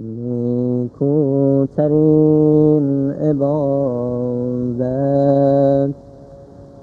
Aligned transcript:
نیکوترین 0.00 0.88
عبادت 3.10 4.80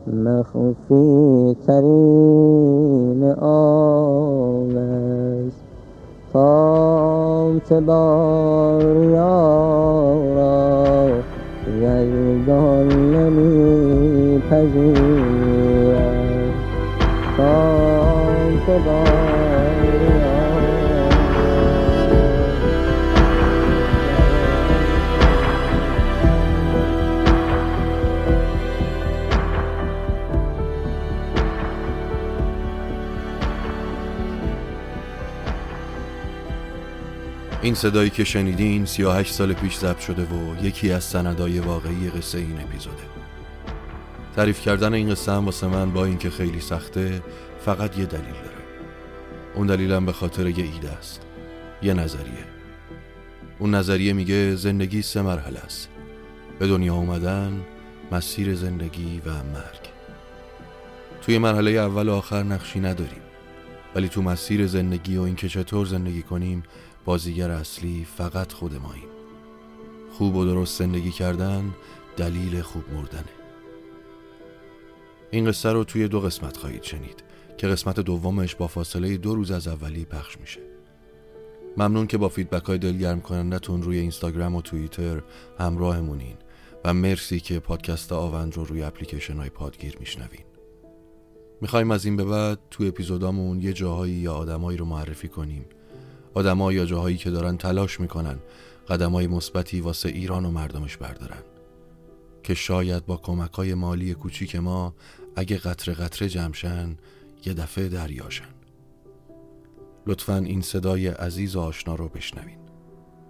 مخفی 0.08 1.56
ترین 1.68 3.24
آن 3.42 4.78
است 4.78 5.64
تا 6.34 7.54
بار 7.86 9.04
یارا 9.04 11.10
یزدان 11.82 12.88
نمی 13.16 14.40
پذیرد 14.40 15.98
تا 17.38 18.80
بار 18.86 19.77
این 37.68 37.76
صدایی 37.76 38.10
که 38.10 38.24
شنیدین 38.24 38.86
38 38.86 39.34
سال 39.34 39.54
پیش 39.54 39.78
ضبط 39.78 40.00
شده 40.00 40.24
و 40.24 40.66
یکی 40.66 40.92
از 40.92 41.04
سندای 41.04 41.60
واقعی 41.60 42.10
قصه 42.10 42.38
این 42.38 42.60
اپیزوده. 42.62 43.04
تعریف 44.36 44.62
کردن 44.62 44.94
این 44.94 45.10
قصه 45.10 45.32
هم 45.32 45.46
واسه 45.46 45.68
من 45.68 45.92
با 45.92 46.06
اینکه 46.06 46.30
خیلی 46.30 46.60
سخته 46.60 47.24
فقط 47.66 47.98
یه 47.98 48.06
دلیل 48.06 48.24
داره. 48.24 48.64
اون 49.56 49.68
دلیلم 49.68 50.06
به 50.06 50.12
خاطر 50.12 50.48
یه 50.48 50.66
ایده 50.66 50.90
است. 50.90 51.22
یه 51.82 51.94
نظریه. 51.94 52.46
اون 53.60 53.76
نظریه 53.76 54.14
میگه 54.14 54.56
زندگی 54.56 55.02
سه 55.02 55.22
مرحله 55.22 55.60
است. 55.60 55.90
به 56.60 56.68
دنیا 56.68 56.96
اومدن 56.96 57.62
مسیر 58.12 58.56
زندگی 58.56 59.22
و 59.26 59.30
مرگ. 59.30 59.90
توی 61.22 61.38
مرحله 61.38 61.72
اول 61.72 62.10
و 62.10 62.14
آخر 62.14 62.44
نقشی 62.44 62.80
نداریم. 62.80 63.22
ولی 63.96 64.10
تو 64.10 64.22
مسیر 64.22 64.68
زندگی 64.68 65.18
و 65.18 65.22
اینکه 65.22 65.50
چطور 65.50 65.86
زندگی 65.86 66.22
کنیم 66.22 66.64
بازیگر 67.08 67.52
اصلی 67.52 68.08
فقط 68.18 68.54
خود 68.54 68.76
ماییم. 68.76 69.10
خوب 70.12 70.36
و 70.36 70.46
درست 70.46 70.80
زندگی 70.80 71.12
کردن 71.12 71.76
دلیل 72.18 72.62
خوب 72.62 72.84
مردنه. 72.94 73.24
این 75.32 75.46
قصه 75.46 75.72
رو 75.72 75.84
توی 75.84 76.08
دو 76.08 76.20
قسمت 76.20 76.58
خواهید 76.58 76.84
شنید 76.84 77.24
که 77.58 77.68
قسمت 77.68 78.00
دومش 78.00 78.56
با 78.56 78.68
فاصله 78.68 79.18
دو 79.18 79.36
روز 79.36 79.52
از 79.52 79.68
اولی 79.68 80.06
پخش 80.06 80.40
میشه. 80.40 80.60
ممنون 81.78 82.08
که 82.08 82.18
با 82.18 82.30
فیدبک 82.30 82.66
های 82.66 82.78
دلگرم 82.78 83.22
کنندتون 83.22 83.82
روی 83.82 83.98
اینستاگرام 83.98 84.56
و 84.56 84.62
توییتر 84.62 85.22
همراهمونین 85.60 86.36
و 86.86 86.94
مرسی 86.94 87.40
که 87.40 87.60
پادکست 87.60 88.12
آوند 88.12 88.58
رو 88.58 88.66
روی 88.66 88.84
اپلیکیشن 88.84 89.38
های 89.38 89.50
پادگیر 89.50 89.98
میشنوین. 90.00 90.46
می‌خوایم 91.62 91.92
از 91.92 92.06
این 92.06 92.16
به 92.16 92.26
بعد 92.26 92.60
تو 92.72 92.84
اپیزودامون 92.84 93.62
یه 93.62 93.74
جاهایی 93.74 94.14
یا 94.14 94.34
آدمایی 94.34 94.78
رو 94.78 94.86
معرفی 94.86 95.28
کنیم 95.28 95.66
آدما 96.38 96.74
یا 96.74 96.86
جاهایی 96.86 97.18
که 97.18 97.30
دارن 97.30 97.58
تلاش 97.58 98.00
می‌کنن 98.00 98.38
قدمای 98.90 99.28
مثبتی 99.28 99.82
واسه 99.82 100.10
ایران 100.10 100.46
و 100.46 100.52
مردمش 100.52 100.98
بردارن. 100.98 101.44
که 102.44 102.54
شاید 102.54 103.06
با 103.06 103.18
کمک 103.18 103.54
های 103.54 103.74
مالی 103.74 104.14
کوچیک 104.14 104.56
ما 104.56 104.94
اگه 105.36 105.58
قطره 105.58 105.94
قطره 105.94 106.30
جمشن 106.30 106.98
یه 107.46 107.54
دفعه 107.54 107.90
دریاشن 107.90 108.46
لطفا 110.08 110.36
این 110.38 110.62
صدای 110.62 111.08
عزیز 111.08 111.56
و 111.56 111.60
آشنا 111.60 111.96
رو 111.96 112.08
بشنوین. 112.08 112.58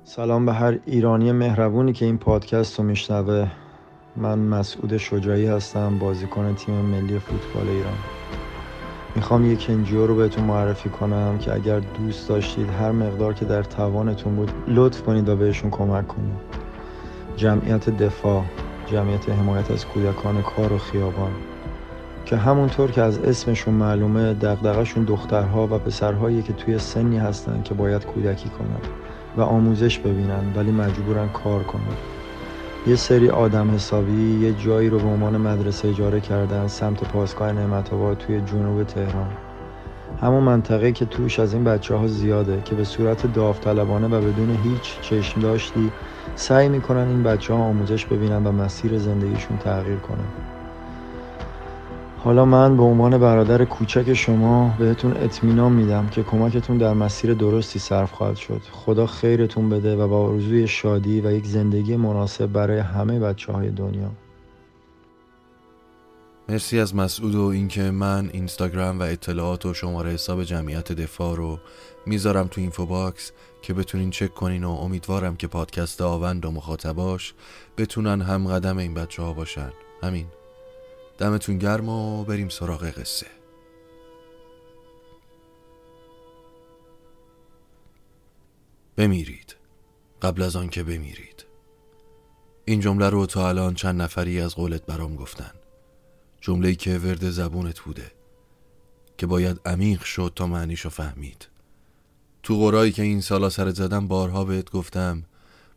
سلام 0.03 0.45
به 0.45 0.53
هر 0.53 0.79
ایرانی 0.85 1.31
مهربونی 1.31 1.93
که 1.93 2.05
این 2.05 2.17
پادکست 2.17 2.79
رو 2.79 2.85
میشنوه. 2.85 3.51
من 4.15 4.39
مسعود 4.39 4.97
شجاعی 4.97 5.45
هستم 5.45 5.99
بازیکن 5.99 6.55
تیم 6.55 6.75
ملی 6.75 7.19
فوتبال 7.19 7.67
ایران. 7.69 7.97
می‌خوام 9.15 9.51
یک 9.51 9.67
انجیو 9.69 10.07
رو 10.07 10.15
بهتون 10.15 10.43
معرفی 10.43 10.89
کنم 10.89 11.37
که 11.37 11.53
اگر 11.53 11.79
دوست 11.79 12.29
داشتید 12.29 12.69
هر 12.69 12.91
مقدار 12.91 13.33
که 13.33 13.45
در 13.45 13.63
توانتون 13.63 14.35
بود 14.35 14.51
لطف 14.67 15.01
کنید 15.01 15.29
و 15.29 15.35
بهشون 15.35 15.69
کمک 15.69 16.07
کنید. 16.07 16.37
جمعیت 17.35 17.89
دفاع 17.89 18.43
جمعیت 18.85 19.29
حمایت 19.29 19.71
از 19.71 19.85
کودکان 19.85 20.41
کار 20.41 20.73
و 20.73 20.77
خیابان. 20.77 21.31
که 22.25 22.37
همونطور 22.37 22.91
که 22.91 23.01
از 23.01 23.19
اسمشون 23.19 23.73
معلومه 23.73 24.33
دقدقشون 24.33 25.03
دخترها 25.03 25.67
و 25.67 25.77
پسرهایی 25.77 26.41
که 26.41 26.53
توی 26.53 26.79
سنی 26.79 27.17
هستن 27.17 27.61
که 27.63 27.73
باید 27.73 28.05
کودکی 28.05 28.49
کنن 28.49 28.81
و 29.37 29.41
آموزش 29.41 29.99
ببینن 29.99 30.53
ولی 30.55 30.71
مجبورن 30.71 31.29
کار 31.29 31.63
کنن. 31.63 32.16
یه 32.87 32.95
سری 32.95 33.29
آدم 33.29 33.71
حسابی 33.71 34.39
یه 34.41 34.53
جایی 34.53 34.89
رو 34.89 34.99
به 34.99 35.07
عنوان 35.07 35.37
مدرسه 35.37 35.87
اجاره 35.87 36.19
کردن 36.19 36.67
سمت 36.67 37.03
پاسگاه 37.03 37.51
نعمت 37.51 37.89
توی 38.19 38.41
جنوب 38.41 38.83
تهران. 38.83 39.27
همون 40.21 40.43
منطقه 40.43 40.91
که 40.91 41.05
توش 41.05 41.39
از 41.39 41.53
این 41.53 41.63
بچه 41.63 41.95
ها 41.95 42.07
زیاده 42.07 42.61
که 42.65 42.75
به 42.75 42.83
صورت 42.83 43.33
داوطلبانه 43.33 44.07
و 44.07 44.21
بدون 44.21 44.57
هیچ 44.63 44.99
چشم 45.01 45.41
داشتی 45.41 45.91
سعی 46.35 46.69
می‌کنن 46.69 47.07
این 47.07 47.23
بچه 47.23 47.53
ها 47.53 47.59
آموزش 47.59 48.05
ببینن 48.05 48.47
و 48.47 48.51
مسیر 48.51 48.97
زندگیشون 48.97 49.57
تغییر 49.57 49.97
کنه. 49.97 50.23
حالا 52.27 52.45
من 52.45 52.77
به 52.77 52.83
عنوان 52.83 53.17
برادر 53.17 53.65
کوچک 53.65 54.13
شما 54.13 54.75
بهتون 54.79 55.17
اطمینان 55.17 55.71
میدم 55.71 56.07
که 56.07 56.23
کمکتون 56.23 56.77
در 56.77 56.93
مسیر 56.93 57.33
درستی 57.33 57.79
صرف 57.79 58.11
خواهد 58.11 58.35
شد. 58.35 58.61
خدا 58.71 59.07
خیرتون 59.07 59.69
بده 59.69 59.95
و 59.95 60.07
با 60.07 60.19
آرزوی 60.27 60.67
شادی 60.67 61.21
و 61.21 61.31
یک 61.31 61.45
زندگی 61.45 61.95
مناسب 61.95 62.45
برای 62.45 62.79
همه 62.79 63.19
بچه 63.19 63.53
های 63.53 63.69
دنیا. 63.69 64.11
مرسی 66.49 66.79
از 66.79 66.95
مسعود 66.95 67.35
و 67.35 67.41
اینکه 67.41 67.81
من 67.81 68.29
اینستاگرام 68.33 68.99
و 68.99 69.03
اطلاعات 69.03 69.65
و 69.65 69.73
شماره 69.73 70.11
حساب 70.11 70.43
جمعیت 70.43 70.91
دفاع 70.91 71.35
رو 71.35 71.59
می‌ذارم 72.05 72.47
تو 72.47 72.61
info 72.61 72.85
box 72.85 73.31
که 73.61 73.73
بتونین 73.73 74.09
چک 74.09 74.33
کنین 74.33 74.63
و 74.63 74.69
امیدوارم 74.69 75.35
که 75.35 75.47
پادکست 75.47 76.01
آوند 76.01 76.45
و 76.45 76.51
مخاطباش 76.51 77.33
بتونن 77.77 78.21
هم 78.21 78.47
قدم 78.47 78.77
این 78.77 78.93
بچه 78.93 79.23
ها 79.23 79.33
باشن. 79.33 79.69
همین 80.03 80.25
دمتون 81.17 81.57
گرم 81.57 81.89
و 81.89 82.23
بریم 82.23 82.49
سراغ 82.49 82.83
قصه. 82.83 83.27
بمیرید. 88.97 89.55
قبل 90.21 90.41
از 90.41 90.55
آن 90.55 90.69
که 90.69 90.83
بمیرید. 90.83 91.45
این 92.65 92.79
جمله 92.79 93.09
رو 93.09 93.25
تا 93.25 93.49
الان 93.49 93.73
چند 93.73 94.01
نفری 94.01 94.41
از 94.41 94.55
قولت 94.55 94.85
برام 94.85 95.15
گفتن. 95.15 95.51
جمله 96.41 96.75
که 96.75 96.97
ورد 96.97 97.29
زبونت 97.29 97.79
بوده. 97.79 98.11
که 99.17 99.27
باید 99.27 99.59
عمیق 99.65 100.03
شد 100.03 100.33
تا 100.35 100.47
معنیشو 100.47 100.89
فهمید. 100.89 101.47
تو 102.43 102.59
قرایی 102.59 102.91
که 102.91 103.03
این 103.03 103.21
سالا 103.21 103.49
سر 103.49 103.69
زدم 103.69 104.07
بارها 104.07 104.45
بهت 104.45 104.71
گفتم 104.71 105.23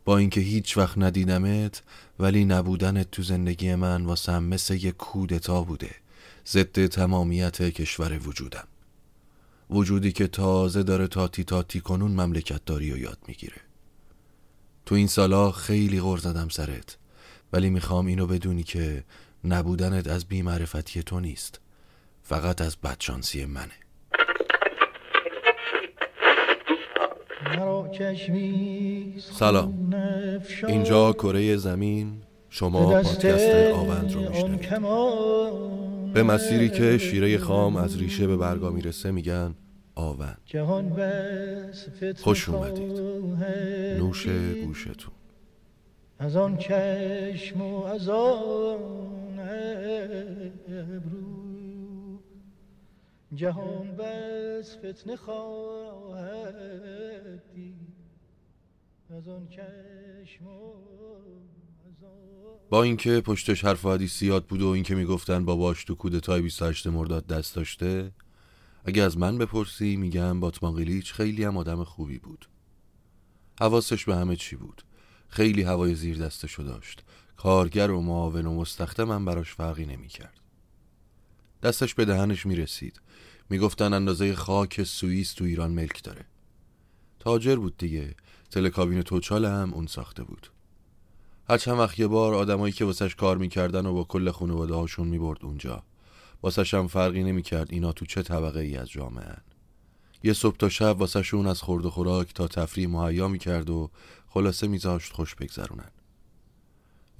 با 0.05 0.17
اینکه 0.17 0.41
هیچ 0.41 0.77
وقت 0.77 0.97
ندیدمت 0.97 1.83
ولی 2.21 2.45
نبودنت 2.45 3.11
تو 3.11 3.23
زندگی 3.23 3.75
من 3.75 4.05
واسم 4.05 4.43
مثل 4.43 4.73
یک 4.73 4.97
کودتا 4.97 5.63
بوده. 5.63 5.95
ضد 6.47 6.85
تمامیت 6.85 7.61
کشور 7.61 8.27
وجودم. 8.27 8.67
وجودی 9.69 10.11
که 10.11 10.27
تازه 10.27 10.83
داره 10.83 11.07
تاتی 11.07 11.43
تاتی 11.43 11.81
کنون 11.81 12.11
مملکت 12.11 12.65
داری 12.65 12.93
و 12.93 12.97
یاد 12.97 13.17
می‌گیره. 13.27 13.61
تو 14.85 14.95
این 14.95 15.07
سالا 15.07 15.51
خیلی 15.51 16.01
غور 16.01 16.17
زدم 16.17 16.49
سرت. 16.49 16.97
ولی 17.53 17.69
می‌خوام 17.69 18.05
اینو 18.05 18.27
بدونی 18.27 18.63
که 18.63 19.03
نبودنت 19.43 20.07
از 20.07 20.25
بیمعرفتی 20.25 21.03
تو 21.03 21.19
نیست. 21.19 21.59
فقط 22.23 22.61
از 22.61 22.77
بدشانسی 22.77 23.45
منه. 23.45 23.73
سلام. 29.19 29.93
اینجا 30.67 31.13
کره 31.13 31.57
زمین. 31.57 32.13
شما 32.49 32.91
پادکست 32.91 33.55
آوند 33.73 34.13
رو 34.13 34.29
میشنوید. 34.29 36.13
به 36.13 36.23
مسیری 36.23 36.69
که 36.69 36.97
شیره 36.97 37.37
خام 37.37 37.75
از 37.75 37.99
ریشه 37.99 38.27
به 38.27 38.37
برگا 38.37 38.69
می‌رسه 38.69 39.11
میگن 39.11 39.55
آوند. 39.95 40.37
خوش 42.17 42.49
اومدید. 42.49 42.99
نوش 43.99 44.27
گوشتون. 44.65 45.13
از 46.19 46.35
آن 46.35 46.57
چشم 46.57 47.61
و 47.61 47.83
از 47.83 48.09
آن 48.09 48.77
جهان 53.35 53.95
بس 53.95 54.77
فتنه 54.77 55.15
خواهد 55.15 56.53
دید. 57.53 57.75
از 59.09 59.27
آن 59.27 59.47
چشم 59.47 60.45
با 62.69 62.83
اینکه 62.83 63.21
پشتش 63.21 63.65
حرف 63.65 63.85
و 63.85 63.91
حدیثیات 63.91 64.47
بود 64.47 64.61
و 64.61 64.67
اینکه 64.67 64.95
می‌گفتن 64.95 65.45
باباش 65.45 65.83
تو 65.83 65.95
کودتای 65.95 66.41
28 66.41 66.87
مرداد 66.87 67.27
دست 67.27 67.55
داشته 67.55 68.11
اگه 68.85 69.03
از 69.03 69.17
من 69.17 69.37
بپرسی 69.37 69.95
میگم 69.95 70.39
باتمان 70.39 70.75
قلیچ 70.75 71.13
خیلی 71.13 71.43
هم 71.43 71.57
آدم 71.57 71.83
خوبی 71.83 72.19
بود. 72.19 72.49
حواسش 73.59 74.05
به 74.05 74.15
همه 74.15 74.35
چی 74.35 74.55
بود. 74.55 74.81
خیلی 75.27 75.61
هوای 75.61 75.95
زیر 75.95 76.17
دستشو 76.17 76.63
داشت. 76.63 77.03
کارگر 77.37 77.91
و 77.91 78.01
معاون 78.01 78.45
و 78.45 78.55
مستخدمم 78.55 79.25
براش 79.25 79.53
فرقی 79.53 79.85
نمی‌کرد. 79.85 80.39
دستش 81.63 81.95
به 81.95 82.05
دهنش 82.05 82.45
می‌رسید. 82.45 83.01
می‌گفتن 83.51 83.93
اندازه 83.93 84.35
خاک 84.35 84.83
سوئیس 84.83 85.33
تو 85.33 85.43
ایران 85.43 85.71
ملک 85.71 86.03
داره. 86.03 86.25
تاجر 87.19 87.55
بود 87.55 87.77
دیگه. 87.77 88.15
تلکابین 88.51 89.01
توچال 89.01 89.45
هم 89.45 89.73
اون 89.73 89.87
ساخته 89.87 90.23
بود. 90.23 90.47
هر 91.49 91.57
چند 91.57 91.79
وقت 91.79 91.99
یه 91.99 92.07
بار 92.07 92.33
آدمایی 92.33 92.73
که 92.73 92.85
واسش 92.85 93.15
کار 93.15 93.37
می‌کردن 93.37 93.85
و 93.85 93.93
با 93.93 94.03
کل 94.03 94.31
خانواده 94.31 94.73
هاشون 94.73 95.07
می‌برد 95.07 95.45
اونجا. 95.45 95.83
واسش 96.41 96.73
هم 96.73 96.87
فرقی 96.87 97.23
نمی‌کرد 97.23 97.67
اینا 97.71 97.91
تو 97.91 98.05
چه 98.05 98.21
طبقه 98.21 98.59
ای 98.59 98.77
از 98.77 98.89
جامعه 98.89 99.25
هن. 99.25 99.41
یه 100.23 100.33
صبح 100.33 100.57
تا 100.57 100.69
شب 100.69 100.95
واسهشون 100.99 101.47
از 101.47 101.61
خورد 101.61 101.85
و 101.85 101.89
خوراک 101.89 102.33
تا 102.33 102.47
تفریح 102.47 102.89
مهیا 102.89 103.27
می‌کرد 103.27 103.69
و 103.69 103.91
خلاصه 104.29 104.67
میذاشت 104.67 105.13
خوش 105.13 105.35
بگذرونن. 105.35 105.91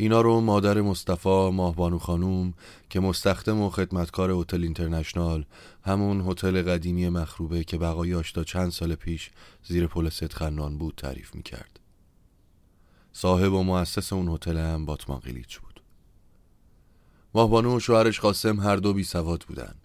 اینا 0.02 0.22
رو 0.22 0.42
مادر 0.42 0.82
مصطفی 0.82 1.50
ماهبانو 1.50 2.00
خانوم 2.00 2.54
که 2.90 3.00
مستخدم 3.00 3.62
و 3.62 3.70
خدمتکار 3.70 4.32
هتل 4.32 4.64
اینترنشنال 4.64 5.46
همون 5.84 6.22
هتل 6.22 6.62
قدیمی 6.62 7.10
مخروبه 7.10 7.64
که 7.64 7.78
بقایاش 7.78 8.32
تا 8.32 8.44
چند 8.44 8.72
سال 8.72 8.96
پیش 8.96 9.32
زیر 9.64 9.88
پل 9.88 10.10
خنان 10.10 10.78
بود 10.78 10.94
تعریف 10.98 11.36
می‌کرد. 11.36 11.80
صاحب 13.14 13.54
و 13.54 13.64
مؤسس 13.64 14.14
اون 14.14 14.28
هتل 14.28 14.58
هم 14.58 14.86
باتمان 14.86 15.20
قلیچ 15.20 15.60
بود. 15.60 15.82
ماهبانو 17.34 17.76
و 17.76 17.80
شوهرش 17.80 18.20
قاسم 18.20 18.60
هر 18.60 18.76
دو 18.76 18.94
بی 18.94 19.04
سواد 19.04 19.44
بودن. 19.48 19.76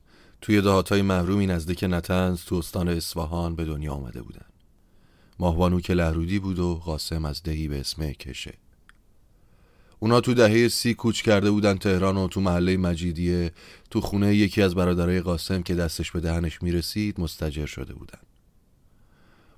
توی 0.41 0.61
دهاتای 0.61 1.03
محرومی 1.03 1.47
نزدیک 1.47 1.85
نتنز 1.89 2.45
تو 2.45 2.55
استان 2.55 2.89
اصفهان 2.89 3.57
به 3.57 3.65
دنیا 3.65 3.93
آمده 3.93 4.23
بودن. 4.23 4.47
ماهبانو 5.39 5.81
که 5.81 5.95
لهرودی 5.95 6.39
بود 6.39 6.59
و 6.59 6.75
قاسم 6.75 7.25
از 7.25 7.43
دهی 7.43 7.69
به 7.69 7.81
اسم 7.81 8.13
کشه. 8.13 8.55
اونا 9.99 10.21
تو 10.21 10.35
دهه 10.35 10.69
سی 10.69 10.95
کوچ 10.95 11.23
کرده 11.23 11.51
بودن 11.51 11.79
تهران 11.79 12.17
و 12.17 12.29
تو 12.29 12.41
محله 12.41 12.77
مجیدیه. 12.77 13.53
تو 13.91 14.01
خونه 14.01 14.35
یکی 14.35 14.63
از 14.63 14.75
برادرای 14.75 15.21
قاسم 15.21 15.63
که 15.63 15.75
دستش 15.75 16.13
به 16.13 16.21
دهنش 16.21 16.63
می‌رسید 16.63 17.21
مستجر 17.21 17.67
شده 17.67 17.95
بودن. 17.95 18.19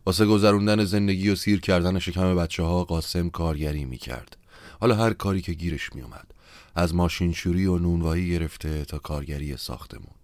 واسه 0.06 0.26
گذروندن 0.26 0.84
زندگی 0.84 1.30
و 1.30 1.34
سیر 1.34 1.60
کردن 1.60 1.98
شکم 1.98 2.36
بچه 2.36 2.62
ها 2.62 2.84
قاسم 2.84 3.30
کارگری 3.30 3.84
می‌کرد. 3.84 4.36
حالا 4.80 4.94
هر 4.94 5.12
کاری 5.12 5.40
که 5.40 5.52
گیرش 5.52 5.94
میومد 5.94 6.34
از 6.74 6.94
ماشینشوری 6.94 7.66
و 7.66 7.78
نونوایی 7.78 8.30
گرفته 8.30 8.84
تا 8.84 8.98
کارگری 8.98 9.56
ساختمون. 9.56 10.14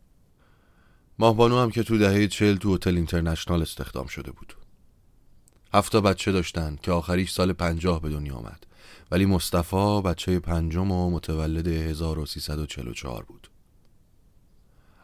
ماهبانو 1.18 1.58
هم 1.58 1.70
که 1.70 1.82
تو 1.82 1.98
دهه 1.98 2.26
چل 2.26 2.56
تو 2.56 2.74
هتل 2.74 2.96
اینترنشنال 2.96 3.62
استخدام 3.62 4.06
شده 4.06 4.30
بود. 4.30 4.54
هفتا 5.74 6.00
بچه 6.00 6.32
داشتن 6.32 6.78
که 6.82 6.92
آخریش 6.92 7.30
سال 7.30 7.52
پنجاه 7.52 8.00
به 8.00 8.08
دنیا 8.08 8.34
آمد. 8.34 8.66
ولی 9.10 9.26
مصطفی 9.26 10.02
بچه 10.04 10.38
پنجم 10.38 10.90
و 10.90 11.10
متولد 11.10 11.66
1344 11.66 13.24
بود. 13.24 13.50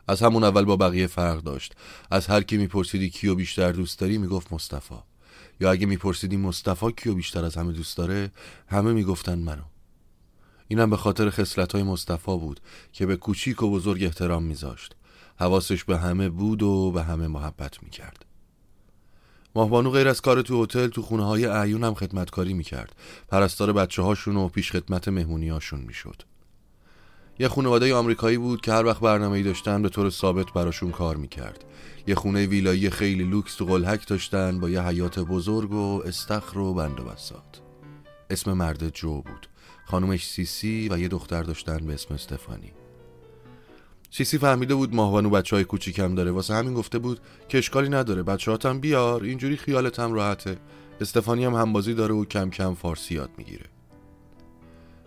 از 0.08 0.22
همون 0.22 0.44
اول 0.44 0.64
با 0.64 0.76
بقیه 0.76 1.06
فرق 1.06 1.42
داشت. 1.42 1.74
از 2.10 2.26
هر 2.26 2.42
کی 2.42 2.56
میپرسیدی 2.56 3.10
کیو 3.10 3.34
بیشتر 3.34 3.72
دوست 3.72 3.98
داری 3.98 4.18
می‌گفت 4.18 4.52
مصطفی. 4.52 4.94
یا 5.60 5.70
اگه 5.70 5.86
میپرسیدی 5.86 6.36
مصطفی 6.36 6.92
کیو 6.96 7.14
بیشتر 7.14 7.44
از 7.44 7.56
همه 7.56 7.72
دوست 7.72 7.96
داره 7.96 8.30
همه 8.66 8.92
می‌گفتن 8.92 9.38
منو. 9.38 9.62
اینم 10.68 10.90
به 10.90 10.96
خاطر 10.96 11.30
خصلت 11.30 11.72
های 11.72 11.82
مصطفی 11.82 12.38
بود 12.38 12.60
که 12.92 13.06
به 13.06 13.16
کوچیک 13.16 13.62
و 13.62 13.70
بزرگ 13.70 14.04
احترام 14.04 14.42
میذاشت. 14.42 14.96
حواسش 15.36 15.84
به 15.84 15.98
همه 15.98 16.28
بود 16.28 16.62
و 16.62 16.90
به 16.90 17.02
همه 17.02 17.28
محبت 17.28 17.82
می‌کرد. 17.82 18.24
ماهبانو 19.54 19.90
غیر 19.90 20.08
از 20.08 20.20
کار 20.20 20.42
تو 20.42 20.62
هتل 20.62 20.86
تو 20.86 21.02
خونه 21.02 21.24
های 21.24 21.46
اعیون 21.46 21.84
هم 21.84 21.94
خدمتکاری 21.94 22.52
می‌کرد. 22.52 22.94
پرستار 23.28 23.72
بچه 23.72 24.02
هاشون 24.02 24.36
و 24.36 24.48
پیش 24.48 24.72
خدمت 24.72 25.08
مهمونی 25.08 25.48
هاشون 25.48 25.80
می‌شد. 25.80 26.22
یه 27.38 27.48
خانواده 27.48 27.94
آمریکایی 27.94 28.38
بود 28.38 28.60
که 28.60 28.72
هر 28.72 28.86
وقت 28.86 29.00
برنامه 29.00 29.42
داشتن 29.42 29.82
به 29.82 29.88
طور 29.88 30.10
ثابت 30.10 30.52
براشون 30.52 30.90
کار 30.90 31.16
می‌کرد. 31.16 31.64
یه 32.06 32.14
خونه 32.14 32.46
ویلایی 32.46 32.90
خیلی 32.90 33.24
لوکس 33.24 33.54
تو 33.54 33.64
قلهک 33.64 34.08
داشتن 34.08 34.60
با 34.60 34.70
یه 34.70 34.82
حیات 34.82 35.18
بزرگ 35.18 35.72
و 35.72 36.02
استخر 36.06 36.58
و 36.58 36.74
بند 36.74 37.00
و 37.00 37.04
بسات 37.04 37.60
اسم 38.30 38.52
مرد 38.52 38.94
جو 38.94 39.14
بود. 39.14 39.46
خانومش 39.86 40.26
سیسی 40.26 40.88
و 40.90 40.98
یه 40.98 41.08
دختر 41.08 41.42
داشتن 41.42 41.86
به 41.86 41.94
اسم 41.94 42.14
استفانی. 42.14 42.72
سیسی 44.10 44.38
فهمیده 44.38 44.74
بود 44.74 44.94
ماهوانو 44.94 45.30
بچه 45.30 45.56
های 45.56 45.64
کوچیکم 45.64 46.14
داره. 46.14 46.30
واسه 46.30 46.54
همین 46.54 46.74
گفته 46.74 46.98
بود 46.98 47.20
که 47.48 47.58
اشکالی 47.58 47.88
نداره 47.88 48.22
بچه 48.22 48.50
هاتم 48.50 48.80
بیار. 48.80 49.22
اینجوری 49.22 49.56
خیالت 49.56 50.00
هم 50.00 50.12
راحته. 50.12 50.58
استفانی 51.00 51.44
هم 51.44 51.54
همبازی 51.54 51.94
داره 51.94 52.14
و 52.14 52.24
کم 52.24 52.50
کم 52.50 52.74
فارسی 52.74 53.14
یاد 53.14 53.30
می‌گیره. 53.38 53.66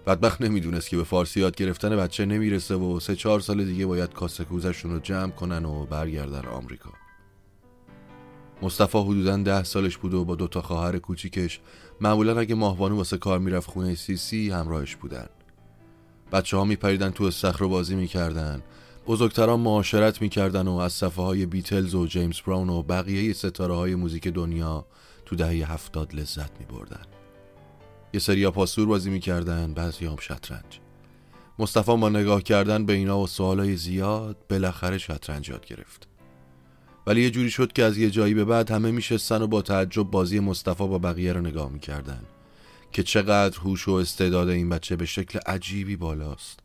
بدبخت 0.07 0.41
نمی‌دونست 0.41 0.89
که 0.89 0.97
به 0.97 1.03
فارسی 1.03 1.39
یاد 1.39 1.55
گرفتن 1.55 1.95
بچه 1.95 2.25
نمی‌رسه 2.25 2.75
و 2.75 2.99
سه 2.99 3.15
چهار 3.15 3.39
سال 3.39 3.65
دیگه 3.65 3.85
باید 3.85 4.13
کاسه 4.13 4.43
کوزشون 4.43 4.91
رو 4.91 4.99
جمع 4.99 5.31
کنن 5.31 5.65
و 5.65 5.85
برگردن 5.85 6.45
آمریکا. 6.45 6.89
مصطفی 8.61 8.97
حدودا 8.97 9.37
ده 9.37 9.63
سالش 9.63 9.97
بود 9.97 10.13
و 10.13 10.25
با 10.25 10.35
دوتا 10.35 10.61
خواهر 10.61 10.97
کوچیکش 10.97 11.59
معمولا 12.01 12.39
اگه 12.39 12.55
ماهوانو 12.55 12.97
واسه 12.97 13.17
کار 13.17 13.39
می‌رفت 13.39 13.69
خونه 13.69 13.95
سیسی 13.95 14.49
همراهش 14.49 14.95
بودن. 14.95 15.27
بچه 16.31 16.57
ها 16.57 16.65
میپریدن 16.65 17.09
تو 17.09 17.23
استخر 17.23 17.65
بازی 17.65 17.95
می‌کردن. 17.95 18.61
بزرگتران 19.07 19.59
معاشرت 19.59 20.21
می‌کردن 20.21 20.67
و 20.67 20.73
از 20.73 20.93
صفحه 20.93 21.25
های 21.25 21.45
بیتلز 21.45 21.95
و 21.95 22.07
جیمز 22.07 22.39
براون 22.39 22.69
و 22.69 22.83
بقیه 22.83 23.33
ستاره 23.33 23.75
های 23.75 23.95
موزیک 23.95 24.27
دنیا 24.27 24.85
تو 25.25 25.35
دهه 25.35 25.71
هفتاد 25.71 26.15
لذت 26.15 26.59
میبردن. 26.59 27.05
یه 28.13 28.19
سریا 28.19 28.51
پاسور 28.51 28.85
بازی 28.85 29.09
می‌کردن 29.09 29.73
بعضی 29.73 30.05
هم 30.05 30.15
شطرنج. 30.19 30.79
مصطفی 31.59 31.97
با 31.97 32.09
نگاه 32.09 32.43
کردن 32.43 32.85
به 32.85 32.93
اینا 32.93 33.19
و 33.19 33.27
سوالای 33.27 33.75
زیاد 33.75 34.37
بالاخره 34.49 34.97
شطرنج 34.97 35.49
یاد 35.49 35.65
گرفت. 35.65 36.07
ولی 37.07 37.21
یه 37.21 37.29
جوری 37.29 37.49
شد 37.49 37.73
که 37.73 37.83
از 37.83 37.97
یه 37.97 38.09
جایی 38.09 38.33
به 38.33 38.45
بعد 38.45 38.71
همه 38.71 38.91
میشستن 38.91 39.41
و 39.41 39.47
با 39.47 39.61
تعجب 39.61 40.03
بازی 40.03 40.39
مصطفی 40.39 40.87
با 40.87 40.99
بقیه 40.99 41.33
رو 41.33 41.41
نگاه 41.41 41.69
می‌کردن 41.71 42.21
که 42.91 43.03
چقدر 43.03 43.59
هوش 43.59 43.87
و 43.87 43.91
استعداد 43.91 44.49
این 44.49 44.69
بچه 44.69 44.95
به 44.95 45.05
شکل 45.05 45.39
عجیبی 45.45 45.95
بالاست. 45.95 46.62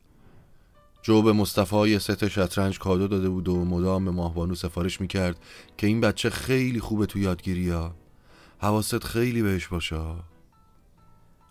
جو 1.03 1.23
به 1.23 1.33
مصطفی 1.33 1.89
یه 1.89 1.99
ست 1.99 2.29
شطرنج 2.29 2.79
کادو 2.79 3.09
داده 3.09 3.29
بود 3.29 3.49
و 3.49 3.65
مدام 3.65 4.05
به 4.05 4.11
ماهبانو 4.11 4.55
سفارش 4.55 5.01
می‌کرد 5.01 5.41
که 5.77 5.87
این 5.87 6.01
بچه 6.01 6.31
خیلی 6.31 6.81
خوبه 6.81 7.07
تو 7.07 7.19
یادگیری 7.19 7.71
ها. 7.71 7.95
حواست 8.59 9.05
خیلی 9.05 9.43
بهش 9.43 9.67
باشه. 9.67 10.01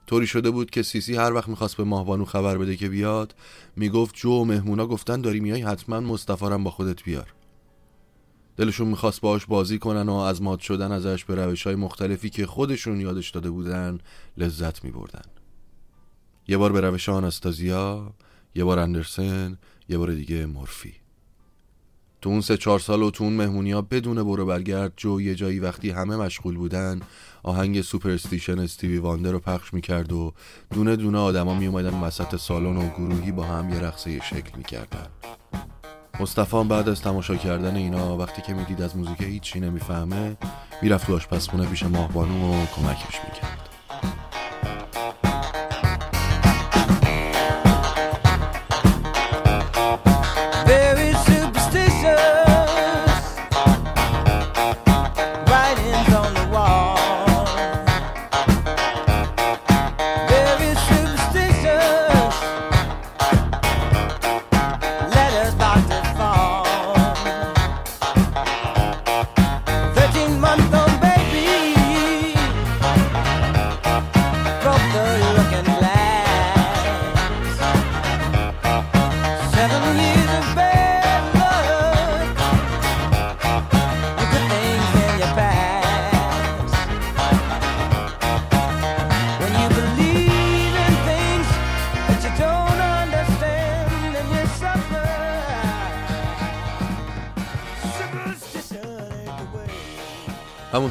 طوری 0.07 0.27
شده 0.27 0.51
بود 0.51 0.69
که 0.69 0.83
سیسی 0.83 1.15
هر 1.15 1.33
وقت 1.33 1.49
می‌خواست 1.49 1.77
به 1.77 1.83
ماهبانو 1.83 2.25
خبر 2.25 2.57
بده 2.57 2.77
که 2.77 2.89
بیاد 2.89 3.35
می‌گفت 3.75 4.15
جو 4.15 4.29
و 4.29 4.45
مهمونا 4.45 4.87
گفتن 4.87 5.21
داری 5.21 5.39
میای 5.39 5.61
حتما 5.61 5.99
مصطفی 5.99 6.57
با 6.57 6.71
خودت 6.71 7.03
بیار. 7.03 7.33
دلشون 8.57 8.87
می‌خواست 8.87 9.21
باهاش 9.21 9.45
بازی 9.45 9.79
کنن 9.79 10.09
و 10.09 10.13
از 10.13 10.41
ماد 10.41 10.59
شدن 10.59 10.91
ازش 10.91 11.25
به 11.25 11.35
روش 11.35 11.63
های 11.63 11.75
مختلفی 11.75 12.29
که 12.29 12.45
خودشون 12.45 13.01
یادش 13.01 13.29
داده 13.29 13.49
بودن 13.49 13.97
لذت 14.37 14.83
میبردن. 14.83 15.25
یه 16.47 16.57
بار 16.57 16.71
به 16.71 16.81
روش 16.81 17.09
آنستازیا 17.09 18.13
یه 18.57 18.63
بار 18.63 18.79
اندرسن 18.79 19.57
یه 19.89 19.97
بار 19.97 20.11
دیگه 20.11 20.45
مورفی. 20.45 20.93
تو 22.21 22.29
اون 22.29 22.41
سه 22.41 22.57
چهار 22.57 22.79
سال 22.79 23.01
و 23.01 23.11
تو 23.11 23.23
اون 23.23 23.33
مهمونی 23.33 23.71
ها 23.71 23.81
بدون 23.81 24.23
برو 24.23 24.45
برگرد 24.45 24.93
جو 24.97 25.21
یه 25.21 25.35
جایی 25.35 25.59
وقتی 25.59 25.89
همه 25.89 26.15
مشغول 26.15 26.57
بودن 26.57 26.99
آهنگ 27.43 27.81
سوپرستیشن 27.81 28.59
استیوی 28.59 28.97
واندر 28.97 29.31
رو 29.31 29.39
پخش 29.39 29.73
می‌کرد 29.73 30.11
و 30.11 30.33
دونه 30.73 30.95
دونه 30.95 31.17
آدما 31.17 31.53
می 31.53 31.67
اومدن 31.67 31.99
وسط 31.99 32.35
سالن 32.35 32.77
و 32.77 32.89
گروهی 32.89 33.31
با 33.31 33.43
هم 33.43 33.69
یه 33.69 33.79
رقصه 33.79 34.19
شکل 34.19 34.57
می‌کردن. 34.57 35.07
مصطفی 36.19 36.63
بعد 36.63 36.89
از 36.89 37.01
تماشا 37.01 37.35
کردن 37.35 37.75
اینا 37.75 38.17
وقتی 38.17 38.41
که 38.41 38.53
می‌دید 38.53 38.81
از 38.81 38.97
موزیک 38.97 39.21
هیچی 39.21 39.59
نمی‌فهمه 39.59 40.37
می‌رفت 40.81 41.07
تو 41.07 41.15
آشپزخونه 41.15 41.65
پیش 41.65 41.83
ماهبانو 41.83 42.53
و 42.53 42.65
کمکش 42.65 43.19
می‌کرد. 43.25 43.66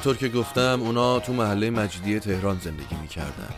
همونطور 0.07 0.29
که 0.29 0.39
گفتم 0.39 0.83
اونا 0.83 1.21
تو 1.21 1.33
محله 1.33 1.71
مجدی 1.71 2.21
تهران 2.21 2.59
زندگی 2.59 2.97
می‌کردن. 3.03 3.49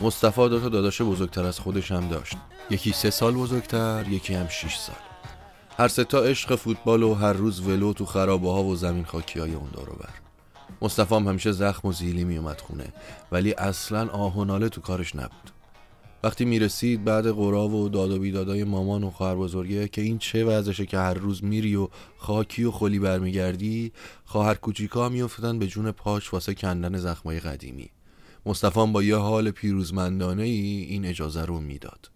مصطفی 0.00 0.48
دو 0.48 0.60
تا 0.60 0.68
داداش 0.68 1.02
بزرگتر 1.02 1.44
از 1.44 1.58
خودش 1.58 1.92
هم 1.92 2.08
داشت. 2.08 2.36
یکی 2.70 2.92
سه 2.92 3.10
سال 3.10 3.34
بزرگتر 3.34 4.08
یکی 4.08 4.34
هم 4.34 4.48
شیش 4.48 4.76
سال. 4.76 4.96
هر 5.78 5.88
سه 5.88 6.04
تا 6.04 6.22
عشق 6.22 6.56
فوتبال 6.56 7.02
و 7.02 7.14
هر 7.14 7.32
روز 7.32 7.60
ولو 7.60 7.92
تو 7.92 8.06
خرابه 8.06 8.48
ها 8.48 8.64
و 8.64 8.76
زمین 8.76 9.04
خاکی 9.04 9.40
های 9.40 9.54
اون 9.54 9.70
دارو 9.72 9.92
بر. 9.92 10.14
مصطفی 10.82 11.14
هم 11.14 11.28
همیشه 11.28 11.52
زخم 11.52 11.88
و 11.88 11.92
زیلی 11.92 12.24
میومد 12.24 12.60
خونه 12.60 12.92
ولی 13.32 13.52
اصلا 13.52 14.08
آه 14.08 14.38
و 14.38 14.44
ناله 14.44 14.68
تو 14.68 14.80
کارش 14.80 15.16
نبود. 15.16 15.51
وقتی 16.24 16.44
می‌رسید 16.44 17.04
بعد 17.04 17.30
قرا 17.30 17.68
و 17.68 17.88
داد 17.88 18.10
و 18.10 18.18
بیدادای 18.18 18.64
مامان 18.64 19.04
و 19.04 19.10
خواهر 19.10 19.34
بزرگه 19.34 19.88
که 19.88 20.02
این 20.02 20.18
چه 20.18 20.44
وضعشه 20.44 20.86
که 20.86 20.98
هر 20.98 21.14
روز 21.14 21.44
میری 21.44 21.76
و 21.76 21.88
خاکی 22.16 22.64
و 22.64 22.70
خلی 22.70 22.98
برمیگردی 22.98 23.92
خواهر 24.24 24.54
کوچیکا 24.54 25.08
میافتادن 25.08 25.58
به 25.58 25.66
جون 25.66 25.90
پاش 25.90 26.32
واسه 26.32 26.54
کندن 26.54 26.98
زخمای 26.98 27.40
قدیمی. 27.40 27.90
مصطفی 28.46 28.86
با 28.86 29.02
یه 29.02 29.16
حال 29.16 29.50
پیروزمندانه 29.50 30.42
ای 30.42 30.86
این 30.88 31.04
اجازه 31.04 31.44
رو 31.44 31.60
می‌داد. 31.60 32.10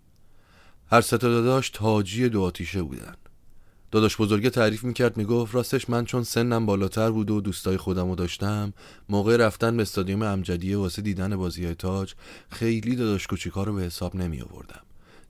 هر 0.90 1.00
سه 1.00 1.18
تا 1.18 1.28
داداش 1.28 1.70
تاجی 1.70 2.28
دو 2.28 2.42
آتیشه 2.42 2.82
بودن. 2.82 3.14
داداش 3.90 4.21
بزرگه 4.21 4.50
تعریف 4.50 4.85
می‌کرد 4.85 5.16
می‌گفت 5.16 5.55
راستش 5.55 5.90
من 5.90 6.05
چون 6.05 6.23
سنم 6.23 6.66
بالاتر 6.66 7.11
بود 7.11 7.31
و 7.31 7.40
دوستای 7.40 7.76
خودم 7.76 8.09
رو 8.09 8.14
داشتم 8.14 8.73
موقع 9.09 9.37
رفتن 9.37 9.76
به 9.76 9.83
استادیوم 9.83 10.23
امجدیه 10.23 10.76
واسه 10.76 11.02
دیدن 11.02 11.37
بازی 11.37 11.75
تاج 11.75 12.14
خیلی 12.50 12.97
داداش 12.97 13.26
کوچیکا 13.26 13.62
رو 13.62 13.75
به 13.75 13.83
حساب 13.83 14.16
نمی 14.16 14.40
آوردم 14.40 14.81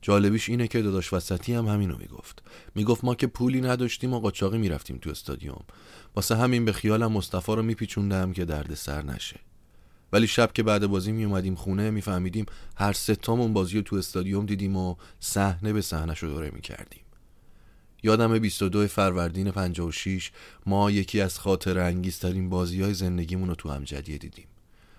جالبیش 0.03 0.49
اینه 0.49 0.69
که 0.69 0.83
داداش 0.83 1.13
وسطی 1.13 1.55
هم 1.55 1.67
همینو 1.67 1.97
می‌گفت. 1.99 2.43
می‌گفت 2.75 3.05
ما 3.05 3.15
که 3.15 3.27
پولی 3.27 3.61
نداشتیم 3.61 4.13
و 4.13 4.21
قاچاقی 4.21 4.59
می‌رفتیم 4.59 4.99
تو 4.99 5.11
استادیوم. 5.11 5.65
واسه 6.17 6.37
همین 6.37 6.65
به 6.65 6.73
خیالم 6.73 7.13
مصطفی 7.13 7.53
رو 7.53 7.63
میپیچوندم 7.63 8.33
که 8.33 8.45
درد 8.45 8.75
سر 8.75 9.03
نشه. 9.03 9.41
ولی 10.13 10.27
شب 10.27 10.53
که 10.53 10.63
بعد 10.63 10.87
بازی 10.87 11.13
می 11.13 11.25
اومدیم 11.25 11.55
خونه 11.55 11.91
میفهمیدیم 11.91 12.47
هر 12.77 12.93
سه 12.93 13.15
تامون 13.15 13.53
بازی 13.53 13.77
رو 13.77 13.83
تو 13.83 13.97
استادیوم 13.97 14.47
دیدیم 14.47 14.77
و 14.77 14.95
صحنه 15.21 15.73
به 15.73 15.81
صحنه 15.81 16.15
رو 16.15 16.29
دوره 16.29 16.51
می‌کردیم. 16.51 17.06
یادم 18.03 18.39
22 18.39 18.87
فروردین 18.87 19.51
56 19.51 20.31
ما 20.67 20.91
یکی 20.91 21.21
از 21.21 21.39
خاطر 21.39 21.79
انگیزترین 21.79 22.51
بازی 22.51 22.83
های 22.83 22.95
زندگیمون 22.95 23.49
رو 23.49 23.55
تو 23.55 23.69
امجدیه 23.69 24.19
دیدیم. 24.19 24.47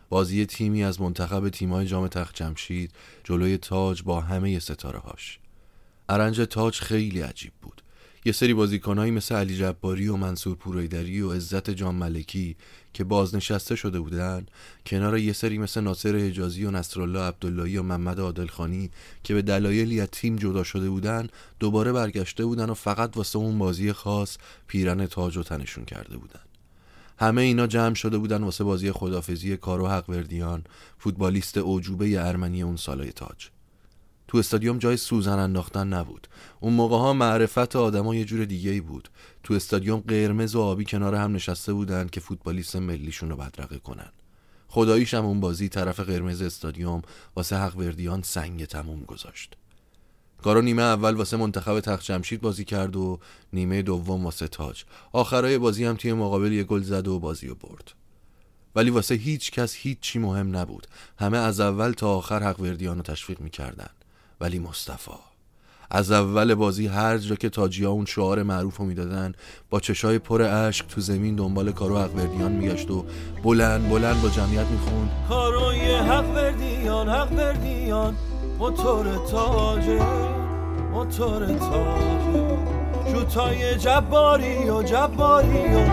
بازی 0.10 0.46
تیمی 0.46 0.84
از 0.84 1.02
منتخب 1.02 1.50
تیمای 1.50 1.86
جام 1.86 2.08
تخت 2.08 2.36
جمشید 2.36 2.92
جلوی 3.24 3.58
تاج 3.58 4.04
با 4.04 4.22
همه 4.22 4.60
ستاره 4.60 5.00
هاش 5.00 5.40
ارنج 6.10 6.42
تاج 6.42 6.80
خیلی 6.80 7.22
عجیب 7.22 7.52
بود. 7.62 7.82
یه 8.28 8.34
سری 8.34 8.54
بازیکنهایی 8.54 9.12
مثل 9.12 9.36
علی 9.36 9.58
جباری 9.58 10.08
و 10.08 10.16
منصور 10.16 10.56
پوریدری 10.56 11.22
و 11.22 11.32
عزت 11.32 11.70
جان 11.70 11.96
ملکی 11.96 12.56
که 12.94 13.04
بازنشسته 13.04 13.76
شده 13.76 14.00
بودن 14.00 14.46
کنار 14.86 15.18
یه 15.18 15.34
سری 15.34 15.58
مثل 15.58 15.82
ناصر 15.82 16.16
حجازی 16.16 16.66
و 16.66 16.72
نصرالله 16.72 17.20
عبداللهی 17.20 17.78
و 17.78 17.84
محمد 17.84 18.20
عادلخانی 18.20 18.92
که 19.24 19.34
به 19.34 19.42
دلایلی 19.42 20.02
از 20.02 20.08
تیم 20.12 20.36
جدا 20.36 20.64
شده 20.64 20.90
بودن 20.90 21.28
دوباره 21.60 21.92
برگشته 21.92 22.46
بودن 22.46 22.70
و 22.70 22.74
فقط 22.74 23.18
واسه 23.18 23.40
اون 23.40 23.60
بازی 23.60 23.94
خاص 23.94 24.38
پیرن 24.68 25.06
تاج 25.06 25.38
و 25.38 25.44
تنشون 25.44 25.86
کرده 25.86 26.18
بودن. 26.18 26.42
همه 27.20 27.42
اینا 27.42 27.68
جمع 27.68 27.96
شده 27.96 28.18
بودن 28.18 28.44
واسه 28.44 28.64
بازی 28.64 28.92
خدافزی 28.92 29.58
کارو 29.58 29.88
حق 29.88 30.10
وردیان 30.10 30.64
فوتبالیست 31.00 31.58
اوجوبه 31.58 32.28
ارمنی 32.28 32.62
اون 32.62 32.76
سالای 32.76 33.12
تاج. 33.12 33.57
تو 34.28 34.38
استادیوم 34.38 34.78
جای 34.78 34.98
سوزن 34.98 35.40
انداختن 35.40 35.88
نبود. 35.88 36.28
اون 36.60 36.74
موقع 36.74 36.98
ها 36.98 37.14
معرفت 37.14 37.76
آدما 37.76 38.16
یه 38.16 38.26
جور 38.26 38.46
دیگه 38.46 38.72
ای 38.72 38.82
بود. 38.82 39.10
تو 39.44 39.54
استادیوم 39.54 40.00
قرمز 40.00 40.56
و 40.56 40.62
آبی 40.62 40.86
کنار 40.86 41.16
هم 41.16 41.36
نشسته 41.36 41.74
بودن 41.74 42.08
که 42.08 42.20
فوتبالیست 42.20 42.76
ملیشون 42.76 43.30
رو 43.30 43.36
بدرقه 43.36 43.78
کنن. 43.78 44.12
خداییش 44.68 45.14
هم 45.14 45.26
اون 45.26 45.40
بازی 45.40 45.70
طرف 45.70 46.00
قرمز 46.00 46.42
استادیوم 46.42 47.02
واسه 47.36 47.58
حق 47.58 47.78
وردیان 47.78 48.22
سنگ 48.22 48.66
تموم 48.66 49.04
گذاشت. 49.04 49.58
کارو 50.44 50.62
نیمه 50.62 50.82
اول 50.82 51.14
واسه 51.16 51.38
منتخب 51.38 51.80
تخت 51.80 52.04
جمشید 52.04 52.42
بازی 52.42 52.66
کرد 52.66 52.96
و 52.96 53.20
نیمه 53.54 53.82
دوم 53.82 54.26
واسه 54.26 54.48
تاج. 54.48 54.84
آخرای 55.12 55.58
بازی 55.58 55.86
هم 55.86 55.96
تیم 55.96 56.18
مقابل 56.18 56.52
یه 56.52 56.64
گل 56.64 56.82
زد 56.82 57.08
و 57.08 57.20
بازی 57.20 57.48
رو 57.48 57.56
برد. 57.56 57.92
ولی 58.76 58.90
واسه 58.90 59.16
هیچ 59.16 59.52
کس 59.52 59.76
هیچ 59.76 60.00
چی 60.00 60.20
مهم 60.20 60.58
نبود. 60.58 60.88
همه 61.20 61.38
از 61.38 61.60
اول 61.60 61.92
تا 61.92 62.16
آخر 62.16 62.44
حق 62.44 62.60
وردیان 62.60 62.98
رو 62.98 63.04
تشویق 63.04 63.42
می‌کردن. 63.42 63.90
ولی 64.42 64.60
مصطفی. 64.60 65.12
از 65.92 66.12
اول 66.12 66.56
بازی 66.56 66.88
هر 66.88 67.18
جا 67.18 67.36
که 67.36 67.50
تاجیا 67.50 67.92
اون 67.92 68.06
شعار 68.06 68.44
معروف 68.44 68.78
رو 68.78 68.86
می‌دادن 68.86 69.34
با 69.70 69.80
چشای 69.80 70.20
پر 70.20 70.42
اشک 70.42 70.88
تو 70.88 71.02
زمین 71.02 71.36
دنبال 71.36 71.72
کارو 71.72 71.98
حق 71.98 72.16
وردیان 72.16 72.52
میگشت 72.52 72.92
و 72.92 73.06
بلند 73.44 73.90
بلند 73.90 74.22
با 74.22 74.30
جمعیت 74.30 74.66
می‌خوند. 74.68 75.12
کاروی 75.30 75.96
حق 75.96 76.30
وردیان 76.36 77.10
حق 77.10 77.32
وردیان 77.32 78.16
موتور 78.60 79.28
تاجه 79.32 80.02
موتور 80.92 81.46
تاجه. 81.46 82.58
شوتای 83.12 83.76
جباری 83.76 84.70
و 84.70 84.84
جباری 84.84 85.76
و 85.76 85.88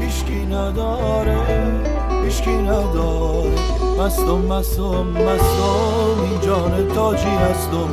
هیشکی 0.00 0.46
نداره. 0.46 1.87
هیشکی 2.28 2.56
نداره. 2.56 3.50
مستم 3.98 4.38
مستم 4.38 5.06
مستم 5.06 6.22
این 6.22 6.40
جان 6.40 6.88
تاجی 6.94 7.28
هستم. 7.28 7.88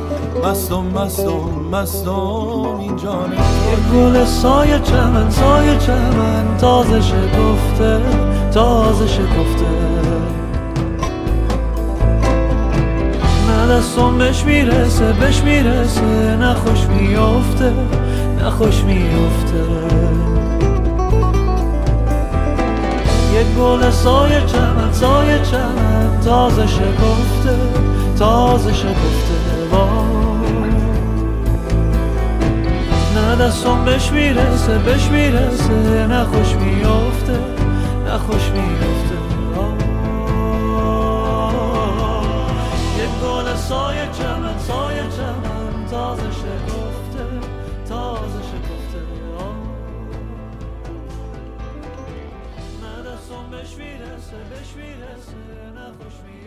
مستم 0.48 0.82
مستم 0.82 1.50
مستم 1.72 2.76
این 2.80 2.96
جان 2.96 3.32
یه 3.32 3.76
گل 3.94 4.24
سایه 4.24 4.78
چمن 4.78 5.30
سایه 5.30 5.78
چمن 5.78 6.56
تازه 6.58 7.00
شکفته 7.00 8.00
تازه 8.54 9.06
شکفته. 9.06 9.66
نه 13.48 13.76
دستم 13.76 14.18
بهش 14.18 14.44
می‌رسه 14.44 15.12
بهش 15.12 15.42
می‌رسه. 15.42 16.36
نه 16.36 16.54
خوش 16.54 16.86
میافته 16.86 17.72
نه 18.38 18.50
خوش 18.50 18.84
میافته. 18.84 19.64
یه 23.36 23.44
گل 23.58 23.90
سایه 23.90 24.40
چمن 24.46 24.92
سایه 24.92 25.38
چمن. 25.38 26.20
تازه 26.24 26.66
شکفته 26.66 27.56
تازه 28.18 28.72
شکفته. 28.72 29.36
وای. 29.72 30.70
نه 33.14 33.36
دستم 33.36 33.84
بهش 33.84 34.12
می‌رسه 34.12 34.78
بهش 34.78 35.08
می‌رسه. 35.08 36.06
نه 36.06 36.24
خوش 36.24 36.54
میافته. 36.54 37.25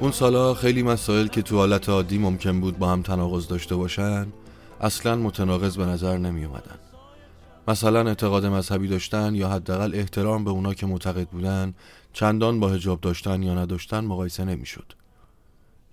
اون 0.09 0.15
سالا 0.15 0.53
خیلی 0.53 0.83
مسائل 0.83 1.27
که 1.27 1.41
تو 1.41 1.57
حالت 1.57 1.89
عادی 1.89 2.17
ممکن 2.17 2.61
بود 2.61 2.77
با 2.77 2.91
هم 2.91 3.01
تناقض 3.01 3.47
داشته 3.47 3.75
باشن 3.75 4.27
اصلا 4.81 5.15
متناقض 5.15 5.77
به 5.77 5.85
نظر 5.85 6.17
نمی 6.17 6.45
اومدن. 6.45 6.77
مثلا 7.67 8.07
اعتقاد 8.07 8.45
مذهبی 8.45 8.87
داشتن 8.87 9.35
یا 9.35 9.49
حداقل 9.49 9.91
احترام 9.95 10.43
به 10.43 10.49
اونا 10.49 10.73
که 10.73 10.85
معتقد 10.85 11.27
بودن 11.27 11.73
چندان 12.13 12.59
با 12.59 12.69
هجاب 12.69 13.01
داشتن 13.01 13.43
یا 13.43 13.55
نداشتن 13.55 13.99
مقایسه 13.99 14.45
نمی‌شد. 14.45 14.93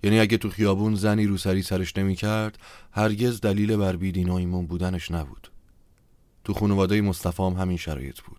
یعنی 0.03 0.19
اگه 0.19 0.37
تو 0.37 0.49
خیابون 0.49 0.95
زنی 0.95 1.27
رو 1.27 1.37
سری 1.37 1.61
سرش 1.61 1.97
نمی 1.97 2.15
کرد 2.15 2.57
هرگز 2.91 3.41
دلیل 3.41 3.75
بر 3.75 3.95
بیدین 3.95 4.29
و 4.29 4.61
بودنش 4.61 5.11
نبود. 5.11 5.51
تو 6.43 6.53
خانواده 6.53 7.01
مصطفی 7.01 7.43
هم 7.43 7.53
همین 7.53 7.77
شرایط 7.77 8.19
بود. 8.19 8.36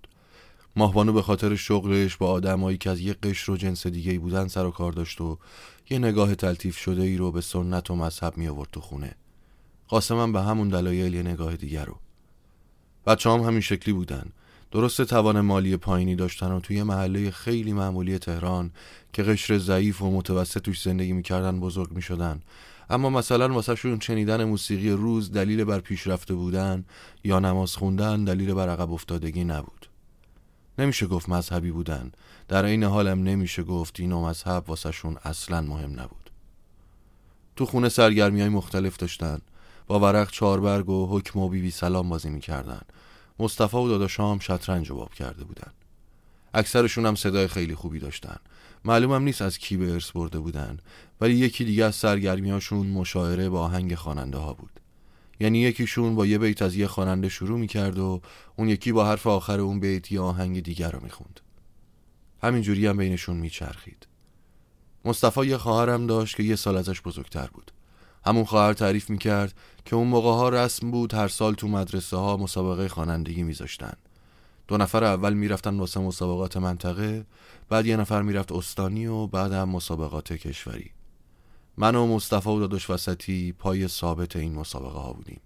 ماهبانو 0.79 1.13
به 1.13 1.23
خاطر 1.23 1.57
شغلش 1.57 2.17
با 2.17 2.31
آدمایی 2.31 2.79
که 2.79 2.91
از 2.91 3.01
یه 3.01 3.13
قشر 3.13 3.53
و 3.53 3.57
جنس 3.57 3.87
دیگه 3.87 4.19
بودن 4.19 4.49
سر 4.49 4.67
و 4.67 4.71
کار 4.71 4.93
داشت 4.93 5.21
و 5.21 5.39
یه 5.91 5.99
نگاه 5.99 6.35
تلطیف 6.35 6.79
شده 6.79 7.03
ای 7.03 7.17
رو 7.17 7.33
به 7.33 7.41
سنت 7.41 7.91
و 7.91 7.97
مذهب 7.97 8.37
می 8.37 8.49
آورد 8.49 8.69
تو 8.73 8.81
خونه. 8.81 9.15
قاسمم 9.89 10.33
به 10.33 10.43
همون 10.43 10.69
دلایل 10.69 11.15
یه 11.15 11.23
نگاه 11.23 11.57
دیگر 11.57 11.85
رو. 11.85 11.97
بچه 13.07 13.31
هم 13.31 13.41
همین 13.41 13.61
شکلی 13.61 13.95
بودن. 13.95 14.33
درست 14.71 15.03
توان 15.03 15.41
مالی 15.41 15.77
پایینی 15.77 16.17
داشتن 16.17 16.53
و 16.53 16.61
توی 16.61 16.83
محله 16.83 17.31
خیلی 17.31 17.73
معمولی 17.73 18.19
تهران 18.19 18.71
که 19.13 19.23
قشر 19.23 19.59
ضعیف 19.59 20.03
و 20.03 20.11
متوسط 20.11 20.63
توش 20.63 20.83
زندگی 20.83 21.13
می‌کردن 21.13 21.61
بزرگ 21.61 21.93
می‌شدن. 21.93 22.43
اما 22.91 23.11
مثلا 23.11 23.49
واسه 23.55 23.75
شون 23.75 24.01
شنیدن 24.01 24.45
موسیقی 24.45 24.91
روز 24.91 25.33
دلیل 25.33 25.65
بر 25.65 25.81
پیشرفته 25.81 26.35
بودن 26.35 26.85
یا 27.25 27.39
نماز 27.39 27.77
خوندن 27.77 28.25
دلیل 28.25 28.55
بر 28.55 28.69
عقب 28.69 28.93
افتادگی 28.93 29.45
نبود. 29.45 29.88
نمیشه 30.79 31.07
گفت 31.07 31.29
مذهبی 31.29 31.71
بودن. 31.71 32.13
در 32.49 32.65
این 32.65 32.85
حالم 32.85 33.23
نمیشه 33.23 33.63
گفت 33.63 33.95
دین 33.95 34.13
و 34.13 34.27
مذهب 34.27 34.65
واسه 34.71 34.91
شون 34.91 35.17
اصلا 35.25 35.61
مهم 35.61 36.01
نبود. 36.01 36.31
تو 37.57 37.67
خونه 37.67 37.89
سرگرمی 37.89 38.41
های 38.41 38.49
مختلف 38.49 38.97
داشتن. 38.97 39.41
با 39.87 40.01
ورق 40.01 40.31
چاربرگ 40.31 40.89
و 40.89 41.19
حکم 41.19 41.39
و 41.41 41.49
بیبی 41.49 41.71
سلام 41.71 42.09
بازی 42.09 42.31
می‌کردن. 42.31 42.83
مصطفی 43.39 43.77
و 43.77 43.89
داداشام 43.89 44.39
شطرنج 44.39 44.91
رو 44.91 44.97
باب 44.97 45.15
کرده 45.15 45.45
بودن. 45.45 45.73
اکثرشون 46.55 47.07
هم 47.07 47.15
صدای 47.15 47.49
خیلی 47.49 47.75
خوبی 47.75 47.99
داشتن. 47.99 48.37
معلومم 48.85 49.23
نیست 49.23 49.43
از 49.43 49.59
کی 49.59 49.77
به 49.77 49.93
ارث 49.93 50.11
برده 50.11 50.39
بودن. 50.39 50.79
ولی 51.21 51.35
یکی 51.35 51.65
دیگه 51.65 51.85
از 51.85 51.95
سرگرمیاشون 51.95 52.87
مشاعره 52.87 53.49
با 53.49 53.61
آهنگ 53.61 53.95
خواننده 53.95 54.39
ها 54.39 54.53
بود. 54.53 54.81
یعنی 55.41 55.59
یکیشون 55.59 56.15
با 56.15 56.27
یه 56.27 56.39
بیت 56.39 56.63
از 56.63 56.77
یه 56.77 56.87
خواننده 56.87 57.29
شروع 57.29 57.59
می‌کرد 57.59 57.99
و 57.99 58.21
اون 58.57 58.69
یکی 58.69 58.93
با 58.93 59.07
حرف 59.07 59.27
آخر 59.27 59.61
اون 59.61 59.81
بیت 59.81 60.13
یه 60.13 60.21
آهنگ 60.21 60.63
دیگر 60.63 60.91
رو 60.91 61.01
می‌خوند. 61.03 61.41
همینجوری 62.43 62.87
هم 62.87 62.97
بینشون 62.97 63.37
میچرخید. 63.37 64.09
مصطفی 65.05 65.47
یه 65.47 65.57
خواهرم 65.57 66.07
داشت 66.07 66.37
که 66.37 66.43
یه 66.43 66.57
سال 66.57 66.77
ازش 66.77 67.03
بزرگتر 67.03 67.47
بود. 67.47 67.73
همون 68.27 68.45
خواهر 68.45 68.73
تعریف 68.73 69.11
می‌کرد 69.11 69.55
که 69.85 69.97
اون 69.97 70.09
موقع 70.09 70.31
ها 70.31 70.49
رسم 70.49 70.91
بود 70.91 71.15
هر 71.15 71.29
سال 71.29 71.55
تو 71.55 71.69
مدرسه 71.69 72.17
ها 72.17 72.37
مسابقه 72.37 72.89
خوانندگی 72.89 73.43
میذاشتن. 73.43 73.93
دو 74.69 74.77
نفر 74.77 75.05
اول 75.05 75.35
می‌رفتن 75.35 75.79
واسه 75.79 76.01
مسابقات 76.01 76.57
منطقه 76.57 77.27
بعد 77.69 77.87
یه 77.87 77.97
نفر 77.97 78.23
می‌رفت 78.23 78.53
استانی 78.53 79.07
و 79.07 79.27
بعد 79.27 79.53
هم 79.53 79.69
مسابقات 79.69 80.33
کشوری. 80.33 80.91
من 81.81 81.95
و 81.95 82.07
مصطفی 82.07 82.51
و 82.51 82.61
داداش 82.61 82.91
وسطی 82.91 83.53
پای 83.53 83.89
ثابت 83.89 84.37
این 84.37 84.55
مسابقه 84.55 84.99
ها 84.99 85.13
بودیم. 85.13 85.41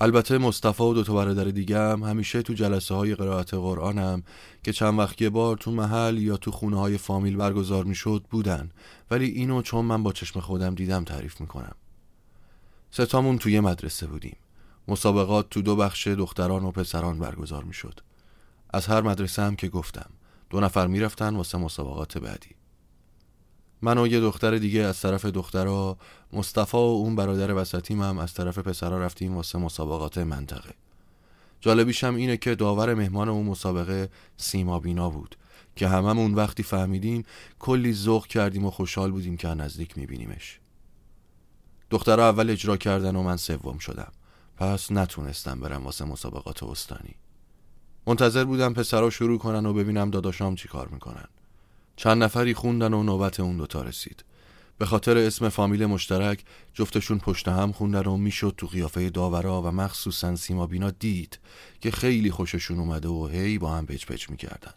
البته 0.00 0.38
مصطفی 0.38 0.82
و 0.82 0.94
دوتا 0.94 1.14
برادر 1.14 1.44
دیگه 1.44 1.78
هم 1.78 2.02
همیشه 2.02 2.42
تو 2.42 2.52
جلسه 2.52 2.94
های 2.94 3.14
قرائت 3.14 3.54
قرآنم 3.54 4.22
که 4.62 4.72
چند 4.72 4.98
وقت 4.98 5.22
یه 5.22 5.30
بار 5.30 5.56
تو 5.56 5.70
محل 5.70 6.18
یا 6.18 6.36
تو 6.36 6.50
خونه 6.50 6.78
های 6.78 6.98
فامیل 6.98 7.36
برگزار 7.36 7.84
می‌شد 7.84 8.24
بودن. 8.30 8.70
ولی 9.10 9.26
اینو 9.26 9.62
چون 9.62 9.84
من 9.84 10.02
با 10.02 10.12
چشم 10.12 10.40
خودم 10.40 10.74
دیدم 10.74 11.04
تعریف 11.04 11.40
می‌کنم. 11.40 11.74
ستامون 12.90 13.38
توی 13.38 13.60
مدرسه 13.60 14.06
بودیم. 14.06 14.36
مسابقات 14.88 15.50
تو 15.50 15.62
دو 15.62 15.76
بخش 15.76 16.06
دختران 16.06 16.64
و 16.64 16.70
پسران 16.70 17.18
برگزار 17.18 17.64
می‌شد. 17.64 18.00
از 18.70 18.86
هر 18.86 19.00
مدرسه 19.00 19.42
هم 19.42 19.56
که 19.56 19.68
گفتم 19.68 20.10
دو 20.50 20.60
نفر 20.60 20.86
می‌رفتن 20.86 21.36
واسه 21.36 21.58
مسابقات 21.58 22.18
بعدی. 22.18 22.57
من 23.82 23.98
و 23.98 24.06
یه 24.06 24.20
دختر 24.20 24.58
دیگه 24.58 24.80
از 24.80 25.00
طرف 25.00 25.24
دخترها 25.24 25.98
مصطفی 26.32 26.76
و 26.76 26.80
اون 26.80 27.16
برادر 27.16 27.54
وسطیم 27.54 28.02
هم 28.02 28.18
از 28.18 28.34
طرف 28.34 28.58
پسرا 28.58 28.98
رفتیم 28.98 29.36
واسه 29.36 29.58
مسابقات 29.58 30.18
منطقه. 30.18 30.74
جالبیش 31.60 32.04
هم 32.04 32.14
اینه 32.14 32.36
که 32.36 32.54
داور 32.54 32.94
مهمان 32.94 33.28
اون 33.28 33.46
مسابقه 33.46 34.08
سیما 34.36 34.78
بینا 34.78 35.10
بود 35.10 35.36
که 35.76 35.88
هممون 35.88 36.34
وقتی 36.34 36.62
فهمیدیم 36.62 37.24
کلی 37.58 37.92
ذوق 37.92 38.26
کردیم 38.26 38.64
و 38.64 38.70
خوشحال 38.70 39.10
بودیم 39.10 39.36
که 39.36 39.48
نزدیک 39.48 39.98
میبینیمش. 39.98 40.60
دخترها 41.90 42.28
اول 42.28 42.50
اجرا 42.50 42.76
کردن 42.76 43.16
و 43.16 43.22
من 43.22 43.36
سوم 43.36 43.78
شدم. 43.78 44.12
پس 44.56 44.92
نتونستم 44.92 45.60
برم 45.60 45.84
واسه 45.84 46.04
مسابقات 46.04 46.62
استانی. 46.62 47.14
منتظر 48.06 48.44
بودم 48.44 48.74
پسرا 48.74 49.10
شروع 49.10 49.38
کنن 49.38 49.66
و 49.66 49.72
ببینم 49.72 50.10
داداشام 50.10 50.54
چی 50.54 50.68
کار 50.68 50.88
می‌کنن. 50.88 51.28
چند 51.98 52.22
نفری 52.22 52.54
خوندن 52.54 52.94
و 52.94 53.02
نوبت 53.02 53.40
اون 53.40 53.56
دوتا 53.56 53.82
رسید. 53.82 54.24
به 54.78 54.86
خاطر 54.86 55.18
اسم 55.18 55.48
فامیل 55.48 55.86
مشترک 55.86 56.44
جفتشون 56.74 57.18
پشت 57.18 57.48
هم 57.48 57.72
خوندن 57.72 58.02
و 58.02 58.16
می‌شد 58.16 58.54
تو 58.56 58.66
قیافه 58.66 59.10
داورا 59.10 59.62
و 59.62 59.66
مخصوصا 59.66 60.36
سیما 60.36 60.66
بینا 60.66 60.90
دید 60.90 61.38
که 61.80 61.90
خیلی 61.90 62.30
خوششون 62.30 62.78
اومده 62.78 63.08
و 63.08 63.26
هی 63.26 63.58
با 63.58 63.70
هم 63.70 63.86
پچ 63.86 64.06
پچ 64.06 64.30
می‌کردن. 64.30 64.72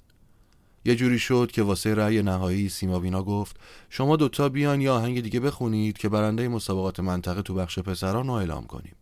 یه 0.86 0.96
جوری 0.96 1.20
شد 1.20 1.52
که 1.54 1.64
واسه 1.64 1.96
رأی 1.96 2.22
نهایی 2.22 2.70
سیما 2.70 3.00
بینا 3.00 3.24
گفت 3.24 3.56
شما 3.90 4.16
دوتا 4.16 4.50
بیان 4.50 4.82
یا 4.82 4.96
آهنگ 4.96 5.22
دیگه 5.22 5.40
بخونید 5.40 5.98
که 5.98 6.10
برنده 6.10 6.48
مسابقات 6.48 7.00
منطقه 7.00 7.42
تو 7.42 7.54
بخش 7.54 7.80
پسران 7.80 8.28
رو 8.28 8.34
اعلام 8.34 8.66
کنیم. 8.66 8.96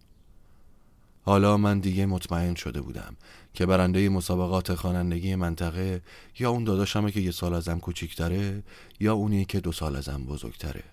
حالا 1.29 1.57
من 1.57 1.79
دیگه 1.79 2.05
مطمئن 2.05 2.55
شده 2.55 2.81
بودم 2.81 3.15
که 3.53 3.65
برنده 3.65 4.09
مسابقات 4.09 4.75
خوانندگی 4.75 5.35
منطقه 5.35 6.01
یا 6.39 6.49
اون 6.49 6.63
داداشمه 6.63 7.11
که 7.11 7.19
یه 7.19 7.31
سال 7.31 7.53
ازم 7.53 7.79
کوچیکتره 7.79 8.63
یا 8.99 9.13
اونی 9.13 9.45
که 9.45 9.59
دو 9.59 9.71
سال 9.71 9.95
ازم 9.95 10.25
بزرگتره. 10.25 10.83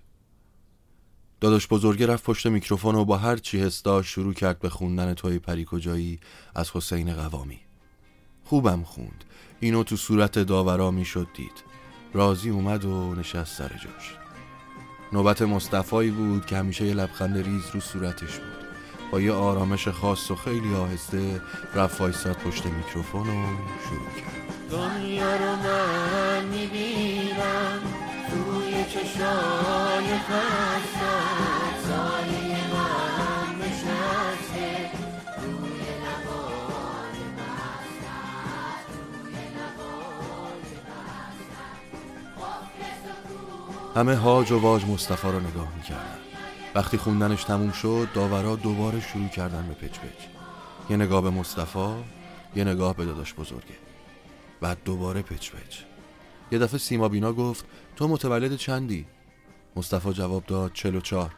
داداش 1.41 1.69
بزرگه 1.69 2.07
رفت 2.07 2.25
پشت 2.25 2.47
میکروفون 2.47 2.95
و 2.95 3.05
با 3.05 3.17
هر 3.17 3.37
چی 3.37 3.61
حس 3.61 3.83
شروع 4.05 4.35
کرد 4.35 4.59
به 4.59 4.69
خوندن 4.69 5.15
توی 5.15 5.39
پری 5.39 5.65
کجایی 5.65 6.21
از 6.55 6.71
حسین 6.71 7.15
قوامی. 7.15 7.61
خوبم 8.45 8.83
خوند. 8.83 9.25
اینو 9.61 9.83
تو 9.83 9.97
صورت 9.97 10.39
داورا 10.39 10.91
می‌شد 10.91 11.27
دید. 11.35 11.65
راضی 12.15 12.51
اومد 12.51 12.85
و 12.85 13.15
نشست 13.15 13.59
سر 13.59 13.69
جاش. 13.69 14.15
نوبت 15.13 15.43
مصطفایی 15.43 16.11
بود 16.11 16.47
که 16.47 16.57
همیشه 16.57 16.87
یه 16.87 16.95
لبخند 16.95 17.39
ریز 17.39 17.65
رو 17.75 17.81
صورتش 17.81 18.39
بود. 18.39 18.66
با 19.11 19.21
یه 19.21 19.33
آرامش 19.33 19.89
خاص 19.89 20.31
و 20.31 20.37
خیلی 20.37 20.75
آهسته 20.75 21.41
رفت 21.75 22.01
وایساد 22.01 22.37
پشت 22.37 22.67
میکروفون 22.67 23.29
و 23.29 23.47
شروع 23.89 24.11
کرد. 24.17 24.37
دنیا 24.71 25.37
رو 25.37 25.57
من 25.57 26.45
می‌بینم 26.45 27.81
توی 28.29 28.85
چشای 28.85 30.19
خستم 30.19 31.75
سایه 31.89 32.59
من 32.75 33.55
نشسته. 33.61 34.91
روی 35.43 35.81
لبای 36.03 37.21
مستم 37.37 38.87
روی 39.23 39.35
لبای 39.57 40.63
همه 43.97 44.17
هاج 44.17 44.53
و 44.53 44.59
واج 44.59 44.85
مصطفی 44.85 45.29
رو 45.29 45.41
نگاه 45.41 45.69
می‌کردن. 45.77 46.26
وقتی 46.77 46.97
خوندنش 46.97 47.45
تموم 47.45 47.73
شد 47.73 48.09
داورا 48.15 48.57
دوباره 48.57 49.01
شروع 49.01 49.29
کردن 49.29 49.69
به 49.69 49.75
پچ 49.75 49.99
پچ. 49.99 50.27
یه 50.91 50.97
نگاه 50.97 51.23
به 51.23 51.31
مصطفی 51.31 51.95
یه 52.57 52.65
نگاه 52.65 52.97
به 52.97 53.05
داداش 53.05 53.35
بزرگه. 53.35 53.77
بعد 54.61 54.79
دوباره 54.85 55.23
پچ 55.23 55.51
پچ. 55.51 55.79
یه 56.53 56.59
دفعه 56.59 56.79
سیما 56.79 57.09
بینا 57.09 57.33
گفت 57.33 57.65
تو 57.97 58.09
متولد 58.09 58.57
چندی؟ 58.57 59.07
مصطفی 59.77 60.13
جواب 60.13 60.47
داد 60.47 60.73
چلو 60.73 61.01
چار 61.01 61.35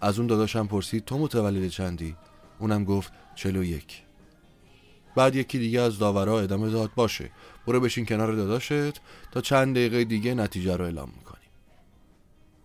از 0.00 0.18
اون 0.18 0.26
داداشم 0.26 0.66
پرسید 0.66 1.04
تو 1.04 1.18
متولد 1.18 1.68
چندی؟ 1.68 2.16
اونم 2.58 2.84
گفت 2.84 3.12
چلو 3.34 3.64
یک. 3.64 4.02
بعد 5.16 5.36
یکی 5.36 5.58
دیگه 5.58 5.80
از 5.80 5.98
داورا 5.98 6.40
ادامه 6.40 6.70
داد 6.70 6.90
باشه 6.94 7.30
برو 7.66 7.80
بشین 7.80 8.06
کنار 8.06 8.32
داداشت 8.32 9.00
تا 9.32 9.40
چند 9.40 9.74
دقیقه 9.74 10.04
دیگه 10.04 10.34
نتیجه 10.34 10.76
رو 10.76 10.84
اعلام 10.84 11.12
می‌کنیم 11.16 11.29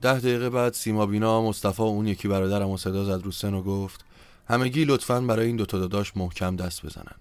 ده 0.06 0.20
دقیقه 0.20 0.50
بعد 0.50 0.74
سیما 0.74 1.06
بینا 1.06 1.42
مصطفی 1.42 1.82
و 1.82 1.86
اون 1.86 2.08
یکی 2.08 2.28
برادرم 2.28 2.70
و 2.70 2.78
صدا 2.78 3.06
زد 3.06 3.26
رو 3.26 3.32
سن 3.32 3.54
و 3.54 3.62
گفت 3.62 4.06
همگی 4.48 4.86
لطفا 4.86 5.22
برای 5.22 5.48
این 5.48 5.56
دوتا 5.56 5.80
داداش 5.80 6.18
محکم 6.18 6.56
دست 6.56 6.86
بزنن 6.86 7.16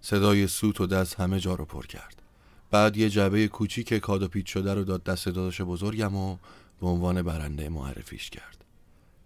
صدای 0.00 0.46
سوت 0.46 0.80
و 0.80 0.86
دست 0.86 1.20
همه 1.20 1.40
جا 1.40 1.54
رو 1.54 1.64
پر 1.64 1.86
کرد 1.86 2.22
بعد 2.70 2.96
یه 2.96 3.10
جعبه 3.10 3.48
کوچیک 3.48 3.94
کاد 3.94 4.22
و 4.22 4.28
پیچ 4.28 4.52
شده 4.52 4.74
رو 4.74 4.84
داد 4.84 5.04
دست 5.04 5.26
داداش 5.26 5.60
بزرگم 5.60 6.16
و 6.16 6.36
به 6.80 6.86
عنوان 6.86 7.22
برنده 7.22 7.68
معرفیش 7.68 8.30
کرد 8.30 8.64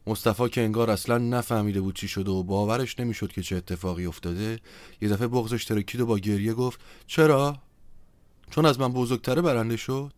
مصطفی 0.07 0.49
که 0.49 0.61
انگار 0.61 0.90
اصلا 0.90 1.18
نفهمیده 1.18 1.81
بود 1.81 1.95
چی 1.95 2.09
شده 2.09 2.31
و 2.31 2.42
باورش 2.42 3.01
نمی‌شد 3.01 3.33
که 3.33 3.42
چه 3.42 3.57
اتفاقی 3.57 4.07
افتاده 4.07 4.61
یه 5.01 5.09
دفعه 5.09 5.27
بغزش 5.27 5.64
ترکید 5.64 6.01
و 6.01 6.07
با 6.07 6.18
گریه 6.18 6.55
گفت 6.55 6.81
چرا؟ 7.07 7.59
چون 8.51 8.66
از 8.66 8.81
من 8.81 8.92
بزرگتره 8.92 9.42
برنده 9.42 9.77
شد؟ 9.77 10.12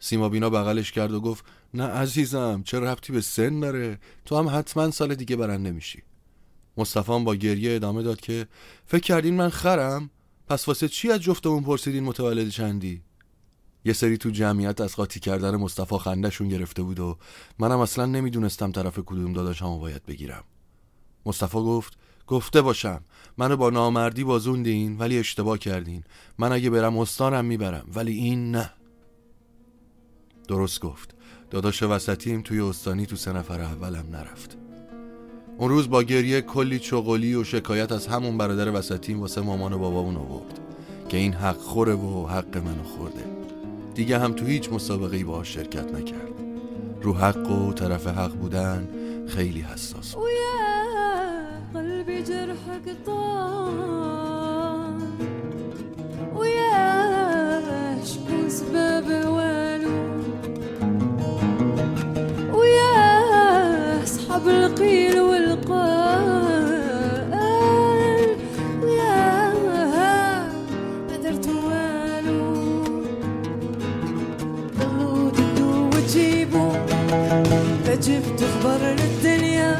سیما 0.00 0.28
بینا 0.28 0.50
بغلش 0.50 0.92
کرد 0.92 1.12
و 1.12 1.20
گفت 1.20 1.44
نه 1.74 1.84
عزیزم 1.84 2.62
چه 2.64 2.80
ربطی 2.80 3.12
به 3.12 3.20
سن 3.20 3.60
داره؟ 3.60 3.98
تو 4.24 4.38
هم 4.38 4.58
حتما 4.58 4.90
سال 4.90 5.14
دیگه 5.14 5.36
برنده 5.36 5.70
میشی 5.70 6.02
مصطفی 6.76 7.24
با 7.24 7.34
گریه 7.34 7.74
ادامه 7.74 8.02
داد 8.02 8.20
که 8.20 8.46
فکر 8.86 9.02
کردین 9.02 9.34
من 9.34 9.48
خرم؟ 9.48 10.10
پس 10.48 10.68
واسه 10.68 10.88
چی 10.88 11.10
از 11.10 11.20
جفتمون 11.20 11.62
پرسیدین 11.62 12.04
متولد 12.04 12.48
چندی؟ 12.48 13.02
یه 13.84 13.92
سری 13.92 14.18
تو 14.18 14.30
جمعیت 14.30 14.80
از 14.80 14.96
قاطی 14.96 15.20
کردن 15.20 15.56
مصطفی 15.56 15.98
خندهشون 15.98 16.48
گرفته 16.48 16.82
بود 16.82 17.00
و 17.00 17.18
منم 17.58 17.78
اصلا 17.78 18.06
نمی‌دونستم 18.06 18.72
طرف 18.72 18.98
کدوم 18.98 19.32
داداشمو 19.32 19.78
باید 19.78 20.06
بگیرم. 20.06 20.44
مصطفی 21.26 21.58
گفت 21.58 21.98
گفته 22.26 22.62
باشم 22.62 23.04
منو 23.38 23.56
با 23.56 23.70
نامردی 23.70 24.24
بازوندین 24.24 24.98
ولی 24.98 25.18
اشتباه 25.18 25.58
کردین. 25.58 26.04
من 26.38 26.52
اگه 26.52 26.70
برم 26.70 26.98
استانم 26.98 27.44
می‌برم 27.44 27.86
ولی 27.94 28.12
این 28.12 28.50
نه. 28.50 28.72
درست 30.50 30.80
گفت. 30.80 31.14
داداش 31.50 31.82
وسطیم 31.82 32.42
توی 32.42 32.60
استانی 32.60 33.06
تو 33.06 33.16
سه 33.16 33.32
نفر 33.32 33.60
اولم 33.60 34.04
نرفت. 34.12 34.56
اون 35.58 35.70
روز 35.70 35.90
با 35.90 36.02
گریه 36.02 36.40
کلی 36.40 36.78
چغلی 36.78 37.34
و 37.34 37.44
شکایت 37.44 37.92
از 37.92 38.06
همون 38.06 38.38
برادر 38.38 38.70
وسطیم 38.70 39.20
واسه 39.20 39.40
مامان 39.40 39.72
و 39.72 39.78
بابامون 39.78 40.16
آورد 40.16 40.60
که 41.08 41.16
این 41.16 41.32
حق 41.32 41.56
خوره 41.56 41.94
و 41.94 42.26
حق 42.26 42.56
منو 42.56 42.82
خورده. 42.82 43.24
دیگه 43.94 44.18
هم 44.18 44.32
تو 44.32 44.46
هیچ 44.46 44.72
مسابقه 44.72 45.24
باهاش 45.24 45.54
شرکت 45.54 45.94
نکرد. 45.94 46.32
رو 47.02 47.14
حق 47.14 47.50
و 47.50 47.72
طرف 47.72 48.06
حق 48.06 48.32
بودن 48.32 48.88
خیلی 49.28 49.60
حساس 49.60 50.14
بود. 50.14 50.24
بالقيل 64.44 65.20
والقال 65.20 66.70
ويا 68.82 69.52
ما 71.08 71.16
درت 71.24 71.46
والو 71.48 72.42
ضلوا 74.78 75.30
ضدوا 75.30 75.86
وتجيبوا 75.94 76.72
فجبت 77.84 78.40
خبر 78.52 78.80
للدنيا 79.00 79.72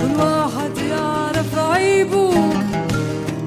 كل 0.00 0.12
واحد 0.22 0.78
يعرف 0.90 1.58
عيبه 1.58 2.30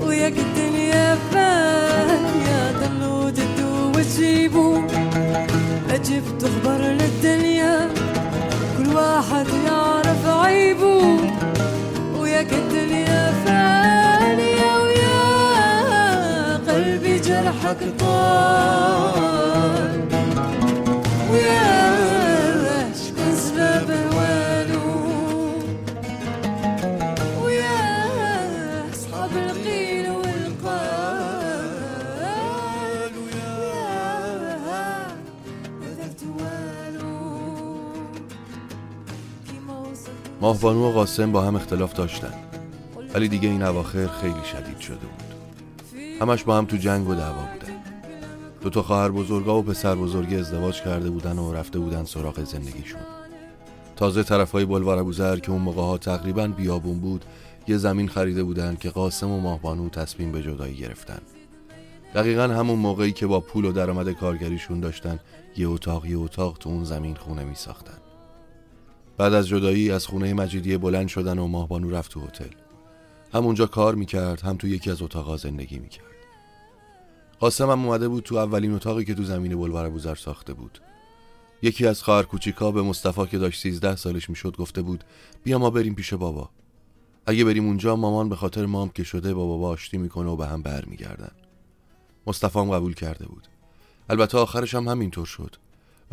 وياك 0.02 0.38
الدنيا 0.38 1.16
فانية 1.32 2.62
ضلوا 2.82 3.30
ضدوا 3.30 3.88
وتجيبوا 3.96 4.78
جبت 6.10 6.42
خبر 6.46 6.78
للدنيا 6.82 7.90
كل 8.78 8.88
واحد 8.96 9.48
يا 9.66 9.73
Ooh. 11.04 11.33
ماهبانو 40.44 40.90
و 40.90 40.92
قاسم 40.92 41.32
با 41.32 41.42
هم 41.42 41.56
اختلاف 41.56 41.94
داشتن. 41.94 42.34
ولی 43.14 43.28
دیگه 43.28 43.50
این 43.50 43.64
اواخر 43.64 44.08
خیلی 44.08 44.46
شدید 44.52 44.80
شده 44.80 44.96
بود. 44.96 45.24
همش 46.22 46.44
با 46.44 46.58
هم 46.58 46.66
تو 46.66 46.78
جنگ 46.78 47.10
و 47.10 47.16
دعوا 47.16 47.42
بودن. 47.42 47.84
دو 48.62 48.70
تا 48.70 48.82
خواهر 48.82 49.10
بزرگا 49.10 49.60
و 49.60 49.64
پسر 49.64 49.96
بزرگی 49.96 50.36
ازدواج 50.36 50.82
کرده 50.82 51.10
بودن 51.10 51.40
و 51.40 51.54
رفته 51.54 51.80
بودن 51.80 52.04
سراغ 52.04 52.44
زندگیشون. 52.44 53.02
تازه 53.96 54.24
طرف 54.24 54.52
های 54.52 54.66
بلوار 54.66 54.98
ابوذر 54.98 55.40
که 55.40 55.52
اون 55.52 55.62
موقع 55.62 55.82
ها 55.82 55.98
تقریبا 55.98 56.48
بیابون 56.48 57.00
بود 57.00 57.26
یه 57.68 57.78
زمین 57.78 58.08
خریده 58.08 58.44
بودن 58.44 58.76
که 58.76 58.90
قاسم 58.90 59.32
و 59.32 59.40
ماهبانو 59.40 59.90
تصمیم 59.90 60.32
به 60.32 60.42
جدایی 60.42 60.76
گرفتن. 60.76 61.20
دقیقا 62.16 62.44
همون 62.44 62.80
موقعی 62.80 63.12
که 63.12 63.28
با 63.28 63.40
پول 63.40 63.66
و 63.66 63.72
درآمد 63.72 64.12
کارگریشون 64.12 64.80
داشتن 64.80 65.20
یه 65.58 65.68
اتاق 65.68 66.06
یه 66.06 66.18
اتاق 66.18 66.58
تو 66.58 66.70
اون 66.70 66.84
زمین 66.84 67.16
خونه 67.16 67.44
می 67.44 67.56
ساختن 67.56 67.98
بعد 69.18 69.34
از 69.34 69.48
جدایی 69.48 69.92
از 69.92 70.08
خونه 70.08 70.34
مجیدیه 70.34 70.78
بلند 70.78 71.08
شدن 71.08 71.40
و 71.40 71.48
ماهبانو 71.48 71.90
رفت 71.90 72.12
تو 72.12 72.22
هتل. 72.22 72.50
همونجا 73.34 73.66
کار 73.66 73.96
می‌کرد 73.96 74.42
هم 74.42 74.58
تو 74.58 74.68
یکی 74.68 74.92
از 74.92 75.02
اتاقا 75.02 75.38
زندگی 75.38 75.80
می‌کرد. 75.80 76.06
قاسم 77.40 77.70
هم 77.70 77.86
اومده 77.86 78.08
بود 78.08 78.24
تو 78.24 78.36
اولین 78.36 78.74
اتاقی 78.74 79.06
که 79.06 79.14
تو 79.14 79.24
زمین 79.24 79.56
بلوار 79.56 79.86
ابوذر 79.86 80.16
ساخته 80.16 80.54
بود. 80.54 80.80
یکی 81.62 81.88
از 81.88 82.04
خواهر 82.04 82.24
کوچیکا 82.24 82.72
به 82.72 82.82
مصطفی 82.82 83.26
که 83.26 83.38
داشت 83.38 83.62
13 83.62 83.96
سالش 83.96 84.30
می‌شد 84.30 84.56
گفته 84.58 84.82
بود 84.82 85.04
بیا 85.44 85.60
ما 85.60 85.70
بریم 85.70 85.96
پیش 85.96 86.14
بابا. 86.14 86.50
اگه 87.26 87.46
بریم 87.46 87.66
اونجا 87.66 87.96
مامان 87.96 88.30
به 88.30 88.36
خاطر 88.36 88.66
مام 88.66 88.90
که 88.90 89.04
شده 89.04 89.34
با 89.34 89.46
بابا 89.46 89.70
آشتی 89.70 89.98
می‌کنه 89.98 90.30
و 90.30 90.36
به 90.36 90.48
هم 90.48 90.62
برمیگردن. 90.62 91.32
مصطفی 92.28 92.60
هم 92.60 92.72
قبول 92.72 92.94
کرده 92.94 93.26
بود. 93.26 93.48
البته 94.10 94.38
آخرش 94.38 94.76
هم 94.76 94.88
همینطور 94.88 95.26
شد. 95.26 95.56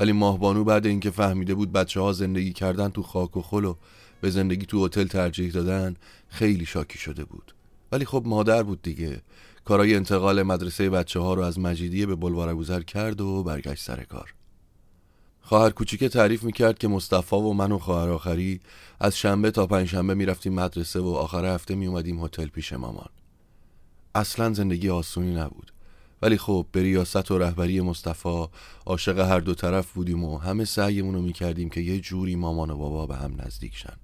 ولی 0.00 0.12
ماهبانو 0.12 0.64
بعد 0.64 0.86
اینکه 0.86 1.10
فهمیده 1.10 1.54
بود 1.54 1.72
بچه 1.72 2.00
ها 2.00 2.12
زندگی 2.12 2.52
کردن 2.52 2.88
تو 2.88 3.02
خاک 3.02 3.36
و 3.36 3.42
خل 3.42 3.64
و 3.64 3.76
به 4.20 4.30
زندگی 4.30 4.66
تو 4.66 4.86
هتل 4.86 5.06
ترجیح 5.06 5.52
دادن 5.52 5.96
خیلی 6.28 6.66
شاکی 6.66 6.98
شده 6.98 7.24
بود. 7.24 7.54
ولی 7.92 8.04
خب 8.04 8.22
مادر 8.26 8.62
بود 8.62 8.82
دیگه. 8.82 9.20
کارای 9.64 9.94
انتقال 9.94 10.42
مدرسه 10.42 10.90
بچه 10.90 11.20
ها 11.20 11.34
رو 11.34 11.42
از 11.42 11.58
مجیدیه 11.58 12.06
به 12.06 12.14
بلوار 12.16 12.48
ابوذر 12.48 12.80
کرد 12.80 13.20
و 13.20 13.42
برگشت 13.42 13.84
سر 13.84 14.04
کار. 14.04 14.34
خواهر 15.40 15.70
کوچیکه 15.70 16.08
تعریف 16.08 16.42
می‌کرد 16.42 16.78
که 16.78 16.88
مصطفی 16.88 17.36
و 17.36 17.52
من 17.52 17.72
و 17.72 17.78
خواهر 17.78 18.10
آخری 18.10 18.60
از 19.00 19.18
شنبه 19.18 19.50
تا 19.50 19.66
پنجشنبه 19.66 20.14
می‌رفتیم 20.14 20.54
مدرسه 20.54 21.00
و 21.00 21.08
آخر 21.08 21.54
هفته 21.54 21.74
میومدیم 21.74 22.24
هتل 22.24 22.46
پیش 22.46 22.72
مامان. 22.72 23.08
اصلا 24.14 24.52
زندگی 24.52 24.90
آسونی 24.90 25.34
نبود. 25.34 25.72
ولی 26.22 26.38
خب 26.38 26.66
به 26.72 26.83
ریاست 26.83 27.30
و 27.30 27.38
رهبری 27.38 27.80
مصطفی 27.80 28.46
عاشق 28.87 29.18
هر 29.18 29.40
دو 29.40 29.54
طرف 29.54 29.92
بودیم 29.92 30.24
و 30.24 30.38
همه 30.38 30.64
سعیمون 30.64 31.14
رو 31.14 31.22
می‌کردیم 31.22 31.68
که 31.68 31.80
یه 31.80 32.00
جوری 32.00 32.37
مامان 32.37 32.70
و 32.70 32.76
بابا 32.76 33.06
به 33.06 33.16
هم 33.16 33.35
نزدیک 33.38 33.76
شن. 33.76 33.96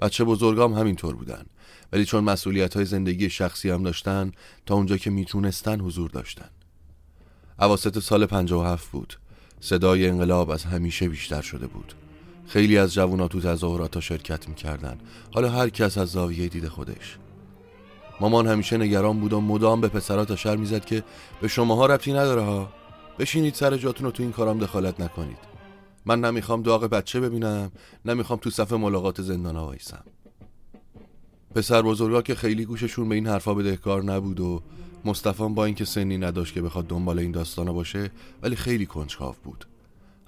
بچه 0.00 0.24
بزرگام 0.24 0.74
همینطور 0.74 1.16
بودن 1.16 1.44
ولی 1.92 2.04
چون 2.04 2.24
مسئولیت 2.24 2.74
های 2.74 2.84
زندگی 2.84 3.30
شخصی 3.30 3.70
هم 3.70 3.82
داشتن 3.82 4.32
تا 4.66 4.74
اونجا 4.74 4.96
که 4.96 5.10
می‌تونستن 5.10 5.80
حضور 5.80 6.10
داشتن. 6.10 6.50
عواست 7.58 8.00
سال 8.00 8.26
57 8.26 8.90
بود. 8.90 9.18
صدای 9.60 10.08
انقلاب 10.08 10.50
از 10.50 10.64
همیشه 10.64 11.08
بیشتر 11.08 11.42
شده 11.42 11.66
بود. 11.66 11.94
خیلی 12.46 12.78
از 12.78 12.94
جوونا 12.94 13.28
تو 13.28 13.40
تظاهرات 13.40 14.00
شرکت 14.00 14.48
می‌کردن. 14.48 14.98
حالا 15.34 15.50
هر 15.50 15.68
کس 15.68 15.98
از 15.98 16.08
زاویه 16.08 16.48
دید 16.48 16.68
خودش. 16.68 17.18
مامان 18.20 18.46
همیشه 18.46 18.76
نگران 18.76 19.20
بود 19.20 19.32
و 19.32 19.40
مدام 19.40 19.80
به 19.80 19.88
پسرها 19.88 20.24
تشر 20.24 20.56
می‌زد 20.56 20.84
که 20.84 21.04
به 21.40 21.48
شماها 21.48 21.86
ربطی 21.86 22.12
نداره 22.12 22.42
ها. 22.42 22.72
بشینید 23.18 23.54
سر 23.54 23.76
جاتون 23.76 24.04
رو 24.04 24.10
تو 24.12 24.22
این 24.22 24.32
کارام 24.32 24.58
دخالت 24.58 25.00
نکنید. 25.00 25.38
من 26.06 26.20
نمی‌خوام 26.20 26.62
داغ 26.62 26.84
بچه 26.84 27.20
ببینم 27.20 27.72
نمی‌خوام 28.04 28.38
تو 28.38 28.50
صف 28.50 28.72
ملاقات 28.72 29.22
زندانا 29.22 29.66
وایسم. 29.66 30.04
پسر 31.54 31.82
بزرگا 31.82 32.22
که 32.22 32.34
خیلی 32.34 32.64
گوششون 32.64 33.08
به 33.08 33.14
این 33.14 33.26
حرفا 33.26 33.54
بدهکار 33.54 34.04
نبود 34.04 34.40
و 34.40 34.62
مصطفی 35.04 35.48
با 35.48 35.64
اینکه 35.64 35.84
سنی 35.84 36.18
نداشت 36.18 36.54
که 36.54 36.62
بخواد 36.62 36.86
دنبال 36.86 37.18
این 37.18 37.32
داستانا 37.32 37.72
باشه 37.72 38.10
ولی 38.42 38.56
خیلی 38.56 38.86
کنجکاو 38.86 39.34
بود. 39.44 39.66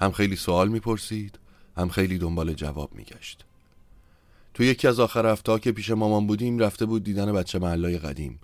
هم 0.01 0.13
خیلی 0.13 0.37
سوال 0.37 0.69
می‌پرسید 0.69 1.39
هم 1.77 1.89
خیلی 1.89 2.19
دنبال 2.19 2.53
جواب 2.53 2.95
میگشت. 2.95 3.45
تو 4.55 4.63
یکی 4.63 4.89
از 4.89 5.01
آخر 5.01 5.27
هفته 5.27 5.59
که 5.59 5.73
پیش 5.73 5.91
مامان 5.91 6.27
بودیم 6.27 6.59
رفته 6.59 6.87
بود 6.87 7.05
دیدن 7.05 7.33
بچه 7.33 7.59
محلای 7.59 7.99
قدیم. 7.99 8.41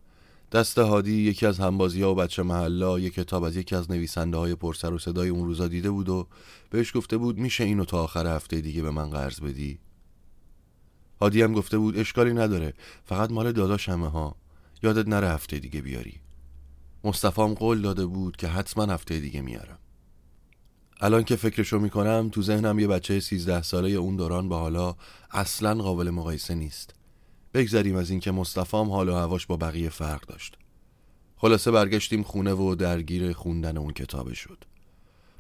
دست 0.53 0.79
هادی 0.79 1.13
یکی 1.13 1.47
از 1.47 1.59
همبازی 1.59 2.03
ها 2.03 2.13
و 2.13 2.15
بچه 2.15 2.43
محلا 2.43 2.99
یک 2.99 3.15
کتاب 3.15 3.43
از 3.43 3.57
یکی 3.57 3.75
از 3.75 3.91
نویسنده 3.91 4.37
های 4.37 4.55
پرسر 4.55 4.93
و 4.93 4.99
صدای 4.99 5.29
اون 5.29 5.45
روزا 5.45 5.69
دیده 5.69 5.91
بود 5.91 6.09
و 6.09 6.27
بهش 6.71 6.97
گفته 6.97 7.17
بود 7.17 7.39
میشه 7.39 7.65
اینو 7.65 7.85
تا 7.85 8.03
آخر 8.03 8.27
هفته 8.27 8.61
دیگه 8.61 8.83
به 8.83 8.91
من 8.91 9.11
قرض 9.11 9.41
بدی؟ 9.41 9.79
هادی 11.21 11.43
هم 11.43 11.53
گفته 11.53 11.79
بود 11.79 11.99
اشکالی 11.99 12.33
نداره 12.35 12.75
فقط 13.05 13.31
مال 13.31 13.53
داداشمه 13.53 14.09
ها. 14.09 14.37
یادت 14.83 15.09
نره 15.09 15.29
هفته 15.29 15.59
دیگه 15.59 15.81
بیاری. 15.81 16.15
مصطفی 17.05 17.43
هم 17.43 17.55
قول 17.55 17.83
داده 17.83 18.07
بود 18.07 18.37
که 18.37 18.49
حتما 18.49 18.85
هفته 18.85 19.21
دیگه 19.21 19.41
میارم. 19.41 19.79
الان 21.01 21.25
که 21.25 21.37
فکرشو 21.37 21.79
می‌کنم 21.79 22.29
تو 22.33 22.43
ذهنم 22.43 22.79
یه 22.79 22.87
بچه 22.87 23.21
13 23.21 23.63
ساله 23.63 23.89
اون 23.91 24.17
دوران 24.17 24.49
با 24.49 24.59
حالا 24.59 24.97
اصلا 25.31 25.75
قابل 25.75 26.11
مقایسه 26.11 26.55
نیست. 26.55 26.95
بگذریم 27.55 27.97
از 27.97 28.11
اینکه 28.11 28.31
مصطفی 28.31 28.77
هم 28.77 28.91
حال 28.91 29.09
و 29.09 29.15
هواش 29.15 29.47
با 29.47 29.57
بقیه 29.57 29.89
فرق 29.89 30.27
داشت. 30.27 30.59
خلاصه 31.37 31.71
برگشتیم 31.71 32.23
خونه 32.23 32.53
و 32.53 32.75
درگیر 32.75 33.33
خوندن 33.33 33.77
اون 33.77 33.93
کتابه 33.93 34.35
شد. 34.35 34.65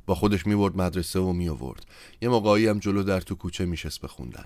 با 0.06 0.14
خودش 0.14 0.46
می‌برد 0.46 0.76
مدرسه 0.76 1.20
و 1.20 1.32
میآورد. 1.32 1.86
یه 2.22 2.28
موقعی 2.28 2.66
هم 2.66 2.78
جلو 2.78 3.02
در 3.02 3.20
تو 3.20 3.34
کوچه 3.34 3.64
میشست 3.64 4.00
بخوندن 4.00 4.44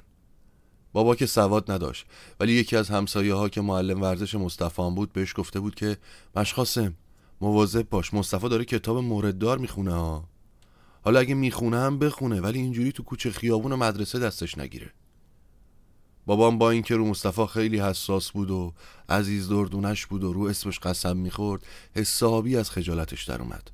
بابا 0.93 1.15
که 1.15 1.27
سواد 1.27 1.71
نداشت 1.71 2.07
ولی 2.41 2.53
یکی 2.53 2.77
از 2.77 2.89
همسایه 2.89 3.35
ها 3.35 3.49
که 3.49 3.61
معلم 3.61 4.03
ورزش 4.03 4.35
مصطفی 4.35 4.83
هم 4.83 4.95
بود 4.95 5.13
بهش 5.13 5.35
گفته 5.37 5.61
بود 5.61 5.75
که 5.75 5.97
مشخاصم 6.37 6.95
مواظب 7.41 7.89
باش 7.89 8.15
مصطفی 8.15 8.49
داره 8.49 8.65
کتاب 8.65 8.99
مورددار 8.99 9.59
می‌خونه 9.59 9.93
ها. 9.93 10.30
حالا 11.03 11.21
اگه 11.21 11.35
می‌خونه 11.35 11.79
هم 11.79 11.99
بخونه 11.99 12.41
ولی 12.41 12.59
اینجوری 12.59 12.93
تو 12.93 13.03
کوچه 13.03 13.31
خیابون 13.31 13.73
و 13.73 13.77
مدرسه 13.77 14.19
دستش 14.19 14.59
نگیره. 14.59 14.91
بابام 16.27 16.59
با 16.59 16.71
اینکه 16.71 16.97
رو 16.97 17.07
مصطفی 17.07 17.47
خیلی 17.47 17.81
حساس 17.81 18.31
بود 18.31 18.51
و 18.51 18.73
عزیز 19.09 19.49
دردونش 19.49 20.07
بود 20.07 20.25
و 20.25 20.33
رو 20.33 20.43
اسمش 20.43 20.79
قسم 20.79 21.17
می‌خورد 21.17 21.67
حسابی 21.97 22.57
از 22.57 22.71
خجالتش 22.71 23.25
در 23.25 23.43
اومد. 23.43 23.71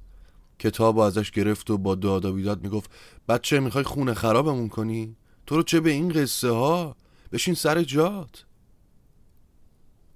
کتاب 0.58 0.98
ازش 0.98 1.30
گرفت 1.30 1.70
و 1.70 1.78
با 1.78 1.94
داد 1.94 2.24
و 2.24 2.32
بیداد 2.32 2.62
می‌گفت 2.62 2.90
بچه 3.28 3.60
می‌خوای 3.60 3.84
خونه 3.84 4.14
خرابمون 4.14 4.68
کنی؟ 4.68 5.16
تو 5.46 5.56
رو 5.56 5.62
چه 5.62 5.80
به 5.80 5.90
این 5.90 6.08
قصه 6.08 6.50
ها؟ 6.50 6.96
بشین 7.32 7.54
سر 7.54 7.82
جات. 7.82 8.44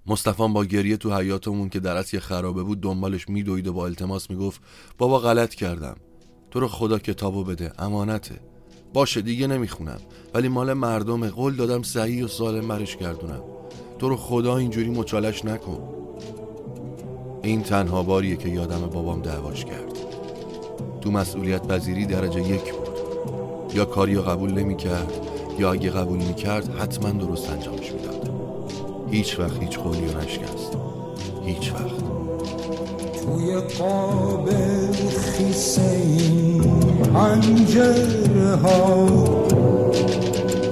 مصطفی 0.06 0.48
با 0.48 0.64
گریه 0.64 0.96
تو 0.96 1.16
حیاتمون 1.16 1.68
که 1.68 1.80
درس 1.80 2.14
یه 2.14 2.20
خرابه 2.20 2.62
بود 2.62 2.80
دنبالش 2.80 3.28
میدوید 3.28 3.66
و 3.66 3.72
با 3.72 3.86
التماس 3.86 4.30
می‌گفت 4.30 4.60
بابا 4.98 5.18
غلط 5.18 5.54
کردم. 5.54 5.96
تو 6.50 6.60
رو 6.60 6.68
خدا 6.68 6.98
کتابو 6.98 7.44
بده 7.44 7.72
امانته. 7.78 8.34
باشه 8.94 9.20
دیگه 9.20 9.46
نمی‌خونم 9.46 10.00
ولی 10.34 10.48
مال 10.48 10.72
مردمه. 10.72 11.28
قول 11.28 11.56
دادم 11.56 11.82
صحیح 11.82 12.24
و 12.24 12.28
سالم 12.28 12.68
برش 12.68 12.96
گردونم. 12.96 13.42
تو 13.98 14.08
رو 14.08 14.16
خدا 14.16 14.56
اینجوری 14.56 14.90
مچالش 14.90 15.44
نکن. 15.44 15.88
این 17.42 17.62
تنها 17.62 18.02
باریه 18.02 18.36
که 18.36 18.48
یادم 18.48 18.80
بابام 18.80 19.22
دعواش 19.22 19.64
کرد. 19.64 19.92
تو 21.00 21.10
مسئولیت 21.10 21.66
پذیری 21.66 22.06
درجه 22.06 22.48
یک 22.48 22.72
بود. 22.72 22.88
یا 23.74 23.84
کاری 23.84 24.14
رو 24.14 24.22
قبول 24.22 24.52
نمی‌کرد 24.52 25.12
یا 25.58 25.72
اگه 25.72 25.90
قبول 25.90 26.18
می‌کرد 26.18 26.78
حتما 26.78 27.10
درست 27.10 27.50
انجامش 27.50 27.92
می‌داد. 27.92 28.30
هیچ 29.10 29.38
وقت 29.38 29.62
هیچ 29.62 29.78
قولی 29.78 30.08
رو 30.08 30.20
نشکست. 30.20 30.76
هیچ 31.44 31.72
وقت. 31.72 32.29
توی 33.20 33.56
قاب 33.78 34.48
خیسه 35.18 35.82
این 35.82 36.62
پنجره 37.14 38.56
ها 38.62 39.06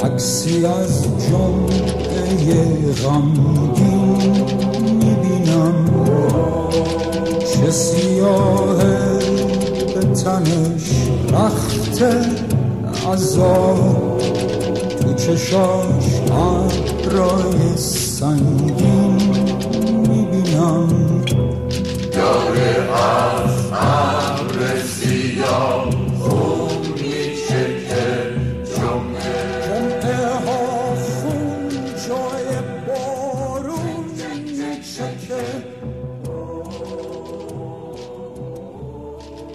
عکسی 0.04 0.66
از 0.66 1.02
جمعه 1.30 2.92
غمگین 2.92 4.16
می‌بینم. 4.90 5.84
چه 7.52 7.70
سیاه 7.70 8.76
به 9.94 10.00
تنش 10.00 10.92
رخته 11.32 12.20
عذاب 13.12 14.18
تو 15.00 15.14
چشاش 15.14 16.04
ابرای 16.30 17.76
سنگین 17.76 19.18
می‌بینم. 20.08 21.07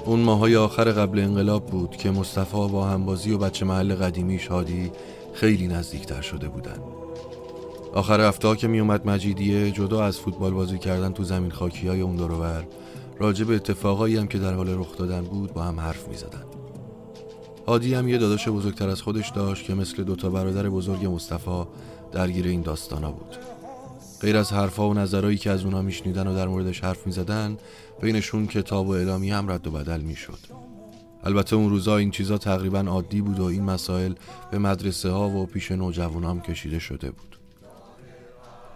اون 0.05 0.19
ماهای 0.19 0.55
آخر 0.55 0.91
قبل 0.91 1.19
انقلاب 1.19 1.65
بود 1.65 1.95
که 1.95 2.11
مصطفی 2.11 2.67
با 2.67 2.83
همبازی 2.83 3.31
و 3.31 3.37
بچه 3.37 3.65
محل 3.65 3.95
قدیمی 3.95 4.39
شادی 4.39 4.91
خیلی 5.33 5.67
نزدیکتر 5.67 6.21
شده 6.21 6.47
بودن. 6.47 7.02
آخر 7.93 8.21
هفته 8.21 8.55
که 8.55 8.67
میومد 8.67 9.07
مجیدیه 9.07 9.71
جدا 9.71 10.03
از 10.03 10.19
فوتبال 10.19 10.51
بازی 10.51 10.77
کردن 10.77 11.13
تو 11.13 11.23
زمین 11.23 11.51
خاکی 11.51 11.87
های 11.87 12.01
اون 12.01 12.15
دروبر 12.15 12.63
راجع 13.19 13.45
به 13.45 13.55
اتفاقایی 13.55 14.17
هم 14.17 14.27
که 14.27 14.39
در 14.39 14.53
حال 14.53 14.69
رخ 14.69 14.97
دادن 14.97 15.21
بود 15.21 15.53
با 15.53 15.63
هم 15.63 15.79
حرف 15.79 16.07
می 16.07 16.15
زدن. 16.15 16.43
هادی 17.67 17.93
هم 17.93 18.07
یه 18.07 18.17
داداش 18.17 18.47
بزرگتر 18.47 18.89
از 18.89 19.01
خودش 19.01 19.29
داشت 19.29 19.65
که 19.65 19.73
مثل 19.73 20.03
دوتا 20.03 20.29
برادر 20.29 20.69
بزرگ 20.69 21.05
مصطفی 21.05 21.63
درگیر 22.11 22.47
این 22.47 22.61
داستانا 22.61 23.11
بود. 23.11 23.35
غیر 24.21 24.37
از 24.37 24.53
حرفها 24.53 24.89
و 24.89 24.93
نظرهایی 24.93 25.37
که 25.37 25.51
از 25.51 25.63
اونها 25.65 25.81
میشنیدن 25.81 26.27
و 26.27 26.35
در 26.35 26.47
موردش 26.47 26.83
حرف 26.83 27.07
می‌زدن 27.07 27.57
بینشون 28.01 28.47
کتاب 28.47 28.87
و 28.87 28.91
اعلامی 28.91 29.31
هم 29.31 29.51
رد 29.51 29.67
و 29.67 29.71
بدل 29.71 30.01
می‌شد. 30.01 30.39
البته 31.23 31.55
اون 31.55 31.69
روزا 31.69 31.97
این 31.97 32.11
چیزا 32.11 32.37
تقریبا 32.37 32.79
عادی 32.79 33.21
بود 33.21 33.39
و 33.39 33.43
این 33.43 33.63
مسائل 33.63 34.13
به 34.51 34.57
مدرسه 34.57 35.09
ها 35.09 35.29
و 35.29 35.45
پیش 35.45 35.71
نوجوان 35.71 36.41
کشیده 36.41 36.79
شده 36.79 37.11
بود. 37.11 37.32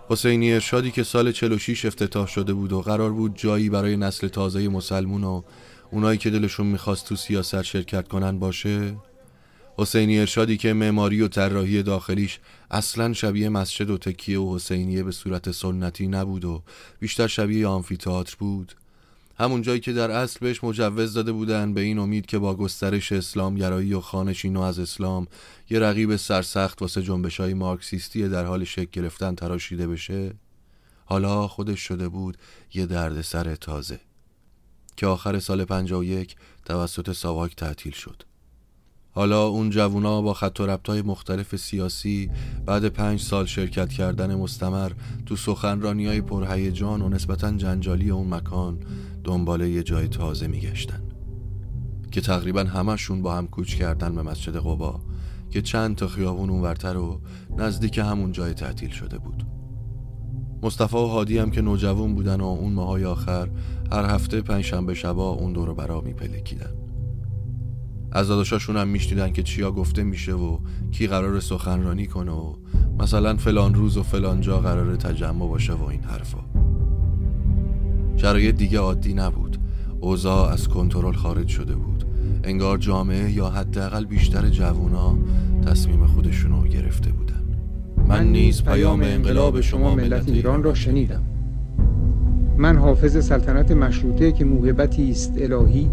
حسینی 0.09 0.53
ارشادی 0.53 0.91
که 0.91 1.03
سال 1.03 1.31
46 1.31 1.85
افتتاح 1.85 2.27
شده 2.27 2.53
بود 2.53 2.73
و 2.73 2.81
قرار 2.81 3.11
بود 3.13 3.37
جایی 3.37 3.69
برای 3.69 3.97
نسل 3.97 4.27
تازه 4.27 4.67
مسلمون 4.67 5.23
و 5.23 5.41
اونایی 5.91 6.17
که 6.17 6.29
دلشون 6.29 6.67
می‌خواست 6.67 7.07
تو 7.07 7.15
سیاست 7.15 7.61
شرکت 7.61 8.07
کنن 8.07 8.39
باشه؟ 8.39 8.95
حسینی 9.77 10.19
ارشادی 10.19 10.57
که 10.57 10.73
معماری 10.73 11.21
و 11.21 11.27
طراحی 11.27 11.83
داخلیش 11.83 12.39
اصلا 12.71 13.13
شبیه 13.13 13.49
مسجد 13.49 13.89
و 13.89 13.97
تکیه 13.97 14.39
و 14.39 14.55
حسینیه 14.55 15.03
به 15.03 15.11
صورت 15.11 15.51
سنتی 15.51 16.07
نبود 16.07 16.45
و 16.45 16.63
بیشتر 16.99 17.27
شبیه 17.27 17.67
آمفیتئاتر 17.67 18.35
بود؟ 18.39 18.75
همون 19.39 19.61
جایی 19.61 19.79
که 19.79 19.93
در 19.93 20.11
اصل 20.11 20.39
بهش 20.39 20.63
مجوز 20.63 21.13
داده 21.13 21.31
بودن 21.31 21.73
به 21.73 21.81
این 21.81 21.99
امید 21.99 22.25
که 22.25 22.39
با 22.39 22.55
گسترش 22.55 23.11
اسلام 23.11 23.55
گرایی 23.55 23.93
و 23.93 24.01
خانشین 24.01 24.55
و 24.55 24.61
از 24.61 24.79
اسلام 24.79 25.27
یه 25.69 25.79
رقیب 25.79 26.15
سرسخت 26.15 26.81
واسه 26.81 27.01
جنبش 27.01 27.39
های 27.39 27.53
مارکسیستی 27.53 28.29
در 28.29 28.45
حال 28.45 28.63
شکل 28.63 29.01
گرفتن 29.01 29.35
تراشیده 29.35 29.87
بشه 29.87 30.33
حالا 31.05 31.47
خودش 31.47 31.79
شده 31.79 32.09
بود 32.09 32.37
یه 32.73 32.85
دردسر 32.85 33.55
تازه 33.55 33.99
که 34.97 35.07
آخر 35.07 35.39
سال 35.39 35.65
51 35.65 36.35
توسط 36.65 37.11
ساواک 37.11 37.55
تعطیل 37.55 37.93
شد. 37.93 38.23
حالا 39.17 39.47
اون 39.47 39.69
جوونا 39.69 40.21
با 40.21 40.33
خط 40.33 40.59
و 40.59 40.65
ربطای 40.65 41.01
مختلف 41.01 41.55
سیاسی 41.55 42.29
بعد 42.65 42.85
پنج 42.85 43.21
سال 43.21 43.45
شرکت 43.45 43.89
کردن 43.89 44.35
مستمر 44.35 44.91
تو 45.25 45.35
سخنرانی 45.35 46.07
های 46.07 46.21
پرهیجان 46.21 47.01
و 47.01 47.09
نسبتا 47.09 47.51
جنجالی 47.51 48.09
اون 48.09 48.33
مکان 48.33 48.79
دنبال 49.23 49.61
یه 49.61 49.83
جای 49.83 50.07
تازه 50.07 50.47
میگشتن. 50.47 51.01
که 52.11 52.21
تقریبا 52.21 52.63
همشون 52.63 53.21
با 53.21 53.35
هم 53.35 53.47
کوچ 53.47 53.75
کردن 53.75 54.15
به 54.15 54.21
مسجد 54.21 54.55
قبا 54.55 55.01
که 55.49 55.61
چند 55.61 55.95
تا 55.95 56.07
خیابون 56.07 56.49
اونورتر 56.49 56.97
و 56.97 57.21
نزدیک 57.57 57.97
همون 57.97 58.31
جای 58.31 58.53
تعطیل 58.53 58.89
شده 58.89 59.17
بود. 59.17 59.43
مصطفی 60.63 60.97
و 60.97 61.05
هادی 61.05 61.37
هم 61.37 61.51
که 61.51 61.61
نوجوان 61.61 62.15
بودن 62.15 62.41
و 62.41 62.45
اون 62.45 62.73
ماهای 62.73 63.05
آخر 63.05 63.49
هر 63.91 64.05
هفته 64.05 64.41
پنجشنبه 64.41 64.93
شبا 64.93 65.29
اون 65.29 65.53
دور 65.53 65.73
برا 65.73 66.01
میپلکیدن. 66.01 66.86
از 68.17 68.27
داداشاشون 68.27 68.77
هم 68.77 68.87
میشنیدن 68.87 69.31
که 69.31 69.43
چیا 69.43 69.71
گفته 69.71 70.03
میشه 70.03 70.33
و 70.33 70.57
کی 70.91 71.07
قرار 71.07 71.39
سخنرانی 71.39 72.07
کنه 72.07 72.31
و 72.31 72.53
مثلا 72.99 73.35
فلان 73.35 73.73
روز 73.73 73.97
و 73.97 74.03
فلان 74.03 74.41
جا 74.41 74.59
قرار 74.59 74.95
تجمع 74.95 75.47
باشه 75.47 75.73
و 75.73 75.83
این 75.83 76.01
حرفا. 76.01 76.37
شرایط 78.15 78.55
دیگه 78.55 78.79
عادی 78.79 79.13
نبود. 79.13 79.57
اوضاع 79.99 80.51
از 80.51 80.67
کنترل 80.67 81.13
خارج 81.13 81.47
شده 81.47 81.75
بود. 81.75 82.05
انگار 82.43 82.77
جامعه 82.77 83.31
یا 83.31 83.49
حداقل 83.49 84.05
بیشتر 84.05 84.49
جوونا 84.49 85.17
تصمیم 85.65 86.07
خودشونو 86.07 86.63
گرفته 86.63 87.11
بودن. 87.11 87.43
من 88.07 88.27
نیز 88.27 88.63
پیام 88.63 89.01
انقلاب 89.01 89.61
شما 89.61 89.95
ملت 89.95 90.29
ایران 90.29 90.63
را 90.63 90.73
شنیدم. 90.73 91.23
من 92.57 92.77
حافظ 92.77 93.25
سلطنت 93.25 93.71
مشروطه 93.71 94.31
که 94.31 94.45
موهبتی 94.45 95.11
است 95.11 95.33
الهی 95.37 95.89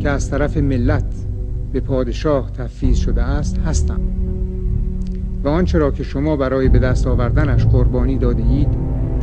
که 0.00 0.10
از 0.10 0.30
طرف 0.30 0.56
ملت 0.56 1.29
به 1.72 1.80
پادشاه 1.80 2.50
تفویض 2.50 2.96
شده 2.96 3.22
است 3.22 3.58
هستم. 3.58 4.00
و 5.44 5.48
آنچه 5.48 5.78
را 5.78 5.90
که 5.90 6.02
شما 6.02 6.36
برای 6.36 6.68
به 6.68 6.78
دست 6.78 7.06
آوردنش 7.06 7.64
قربانی 7.64 8.18
داده 8.18 8.42
اید 8.42 8.68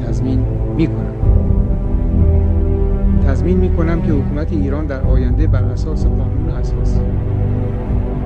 تضمین 0.05 0.39
می 0.77 0.87
کنم 0.87 1.17
تضمین 3.27 3.57
می 3.57 3.69
کنم 3.69 4.01
که 4.01 4.11
حکومت 4.11 4.51
ایران 4.51 4.85
در 4.85 5.01
آینده 5.01 5.47
بر 5.47 5.63
اساس 5.63 6.05
قانون 6.05 6.49
اساسی 6.49 6.99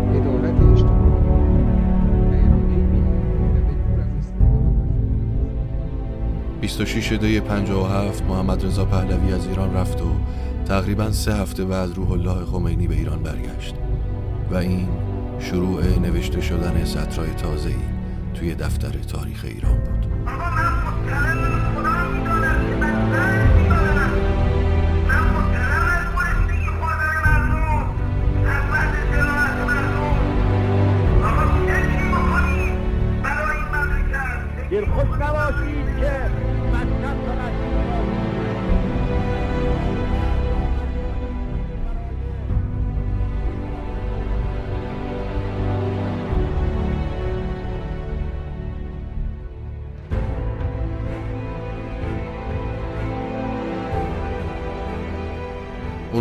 عدالت 0.10 0.62
اجتماعی 0.72 1.12
و 1.12 2.36
اراده 2.36 2.76
ملی 2.76 3.02
و 3.42 3.62
به 3.68 3.74
دور 3.74 4.02
از 4.02 4.18
استبداد 4.20 4.52
26 6.62 7.14
دی 7.14 7.40
57 7.40 8.24
محمد 8.24 8.66
رضا 8.66 8.86
پهلوی 8.86 9.34
از 9.34 9.48
ایران 9.48 9.74
رفت 9.74 10.02
و 10.02 10.06
تقریبا 10.66 11.12
سه 11.12 11.34
هفته 11.34 11.66
بعد 11.66 11.90
روح 11.96 12.12
الله 12.12 12.46
خمینی 12.46 12.88
به 12.88 12.96
ایران 12.96 13.24
برگشت. 13.24 13.76
و 14.52 14.56
این 14.56 14.88
شروع 15.40 16.00
نوشته 16.00 16.42
شدن 16.42 16.86
سطرهای 16.86 17.30
تازه‌ای 17.30 17.76
توی 18.34 18.56
دفتر 18.56 18.92
تاریخ 18.92 19.46
ایران 19.46 19.78
بود. 19.78 20.06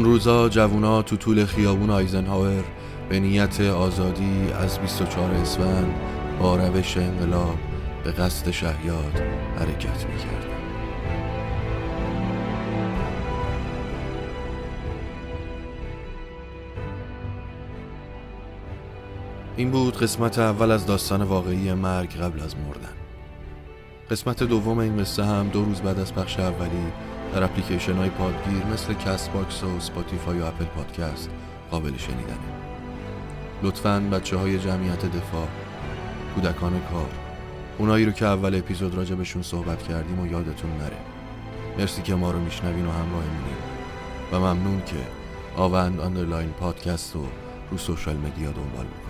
اون 0.00 0.08
روزا 0.08 0.48
جوونا 0.48 1.02
تو 1.02 1.16
طول 1.16 1.44
خیابون 1.44 1.90
آیزنهاور 1.90 2.64
به 3.08 3.20
نیت 3.20 3.60
آزادی 3.60 4.52
از 4.60 4.78
24 4.78 5.30
اسفند 5.30 5.94
با 6.38 6.56
روش 6.56 6.96
انقلاب 6.96 7.58
به 8.04 8.12
قصد 8.12 8.50
شهیاد 8.50 9.22
حرکت 9.58 10.06
می‌کرد 10.06 10.46
این 19.56 19.70
بود 19.70 19.96
قسمت 19.96 20.38
اول 20.38 20.70
از 20.70 20.86
داستان 20.86 21.22
واقعی 21.22 21.72
مرگ 21.74 22.16
قبل 22.16 22.40
از 22.40 22.56
مردن. 22.56 22.96
قسمت 24.10 24.42
دوم 24.42 24.78
این 24.78 24.98
قصه 24.98 25.24
هم 25.24 25.48
دو 25.48 25.64
روز 25.64 25.80
بعد 25.80 25.98
از 25.98 26.14
پخش 26.14 26.40
اولی 26.40 26.92
در 27.34 27.44
اپلیکیشن 27.44 27.94
های 27.94 28.08
پادگیر 28.08 28.64
مثل 28.64 28.94
Castbox 28.94 29.62
و 29.64 29.80
Spotify 29.80 30.38
و 30.38 30.44
Apple 30.44 30.64
Podcast 30.64 31.30
قابل 31.70 31.96
شنیدنه. 31.96 32.50
لطفا 33.62 34.00
بچه 34.12 34.36
های 34.36 34.58
جمعیت 34.58 35.06
دفاع 35.06 35.48
کودکان 36.34 36.80
کار 36.92 37.10
اونایی 37.78 38.04
رو 38.04 38.12
که 38.12 38.26
اول 38.26 38.54
اپیزود 38.54 38.94
راجبشون 38.94 39.42
صحبت 39.42 39.82
کردیم 39.82 40.20
و 40.20 40.26
یادتون 40.26 40.70
نره. 40.70 40.96
مرسی 41.78 42.02
که 42.02 42.14
ما 42.14 42.30
رو 42.30 42.38
میشنوین 42.38 42.86
و 42.86 42.90
همراهمونین. 42.90 43.60
و 44.32 44.38
ممنون 44.38 44.82
که 44.86 44.96
آوند 45.56 46.00
underline 46.00 46.50
podcast 46.50 47.14
رو 47.14 47.26
رو 47.70 47.78
social 47.78 48.16
media 48.16 48.52
دنبال 48.52 48.86
می‌کنین 48.86 49.09